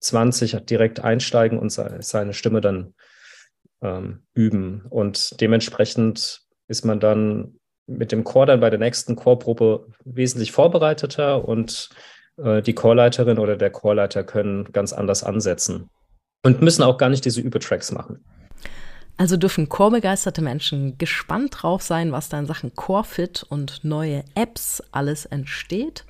20 0.00 0.64
direkt 0.66 1.00
einsteigen 1.00 1.58
und 1.58 1.70
seine 1.70 2.34
Stimme 2.34 2.60
dann 2.60 2.94
ähm, 3.82 4.22
üben. 4.34 4.84
Und 4.90 5.40
dementsprechend 5.40 6.42
ist 6.68 6.84
man 6.84 7.00
dann 7.00 7.58
mit 7.86 8.12
dem 8.12 8.22
Chor 8.22 8.46
dann 8.46 8.60
bei 8.60 8.70
der 8.70 8.78
nächsten 8.78 9.16
Chorprobe 9.16 9.88
wesentlich 10.04 10.52
vorbereiteter 10.52 11.46
und 11.48 11.88
äh, 12.36 12.62
die 12.62 12.74
Chorleiterin 12.74 13.38
oder 13.38 13.56
der 13.56 13.70
Chorleiter 13.70 14.24
können 14.24 14.70
ganz 14.72 14.92
anders 14.92 15.24
ansetzen 15.24 15.88
und 16.42 16.60
müssen 16.60 16.82
auch 16.82 16.98
gar 16.98 17.08
nicht 17.08 17.24
diese 17.24 17.40
Übertracks 17.40 17.90
machen. 17.90 18.24
Also 19.18 19.36
dürfen 19.36 19.68
chorbegeisterte 19.68 20.40
Menschen 20.40 20.96
gespannt 20.96 21.56
drauf 21.58 21.82
sein, 21.82 22.12
was 22.12 22.28
da 22.28 22.38
in 22.38 22.46
Sachen 22.46 22.74
Chorfit 22.76 23.44
und 23.48 23.82
neue 23.82 24.22
Apps 24.36 24.80
alles 24.92 25.26
entsteht. 25.26 26.04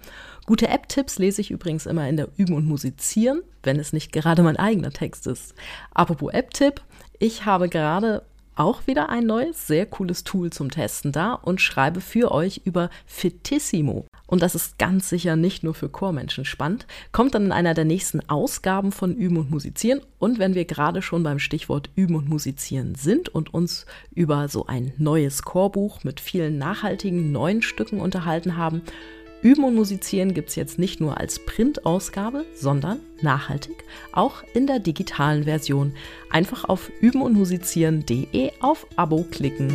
Gute 0.45 0.69
App-Tipps 0.69 1.19
lese 1.19 1.41
ich 1.41 1.51
übrigens 1.51 1.87
immer 1.87 2.07
in 2.07 2.19
der 2.19 2.29
Üben 2.37 2.55
und 2.55 2.67
Musizieren, 2.67 3.43
wenn 3.63 3.81
es 3.81 3.95
nicht 3.95 4.13
gerade 4.13 4.43
mein 4.43 4.59
eigener 4.59 4.91
Text 4.91 5.27
ist. 5.27 5.55
Apropos 5.93 6.33
App-Tipp, 6.35 6.83
ich 7.19 7.47
habe 7.47 7.71
gerade 7.71 8.23
auch 8.59 8.87
wieder 8.87 9.09
ein 9.09 9.25
neues, 9.25 9.67
sehr 9.67 9.87
cooles 9.87 10.25
Tool 10.25 10.51
zum 10.51 10.71
Testen 10.71 11.13
da 11.13 11.35
und 11.35 11.61
schreibe 11.61 12.01
für 12.01 12.33
euch 12.33 12.63
über 12.65 12.91
Fitissimo. 13.07 14.07
Und 14.27 14.43
das 14.43 14.55
ist 14.55 14.79
ganz 14.79 15.09
sicher 15.09 15.37
nicht 15.37 15.63
nur 15.63 15.75
für 15.75 15.89
Chormenschen 15.89 16.45
spannend, 16.45 16.87
kommt 17.13 17.35
dann 17.35 17.47
in 17.47 17.53
einer 17.53 17.73
der 17.73 17.85
nächsten 17.85 18.21
Ausgaben 18.29 18.93
von 18.93 19.15
Üben 19.15 19.39
und 19.39 19.51
Musizieren. 19.51 20.03
Und 20.19 20.39
wenn 20.39 20.55
wir 20.55 20.65
gerade 20.65 21.01
schon 21.01 21.23
beim 21.23 21.39
Stichwort 21.39 21.89
Üben 21.95 22.15
und 22.15 22.29
Musizieren 22.29 22.95
sind 22.95 23.29
und 23.29 23.55
uns 23.55 23.87
über 24.15 24.49
so 24.49 24.67
ein 24.67 24.93
neues 24.99 25.43
Chorbuch 25.43 26.05
mit 26.05 26.21
vielen 26.21 26.59
nachhaltigen 26.59 27.33
neuen 27.33 27.63
Stücken 27.63 28.01
unterhalten 28.01 28.57
haben, 28.57 28.83
Üben 29.43 29.65
und 29.65 29.75
Musizieren 29.75 30.35
gibt 30.35 30.49
es 30.51 30.57
jetzt 30.57 30.79
nicht 30.79 31.01
nur 31.01 31.19
als 31.19 31.39
Printausgabe, 31.39 32.45
sondern 32.55 33.01
nachhaltig 33.23 33.85
auch 34.13 34.43
in 34.55 34.67
der 34.67 34.81
digitalen 34.81 35.45
Version. 35.45 35.95
Einfach 36.31 36.65
auf 36.65 36.91
übenundmusizieren.de 37.01 38.53
auf 38.61 38.87
Abo 38.97 39.25
klicken. 39.31 39.73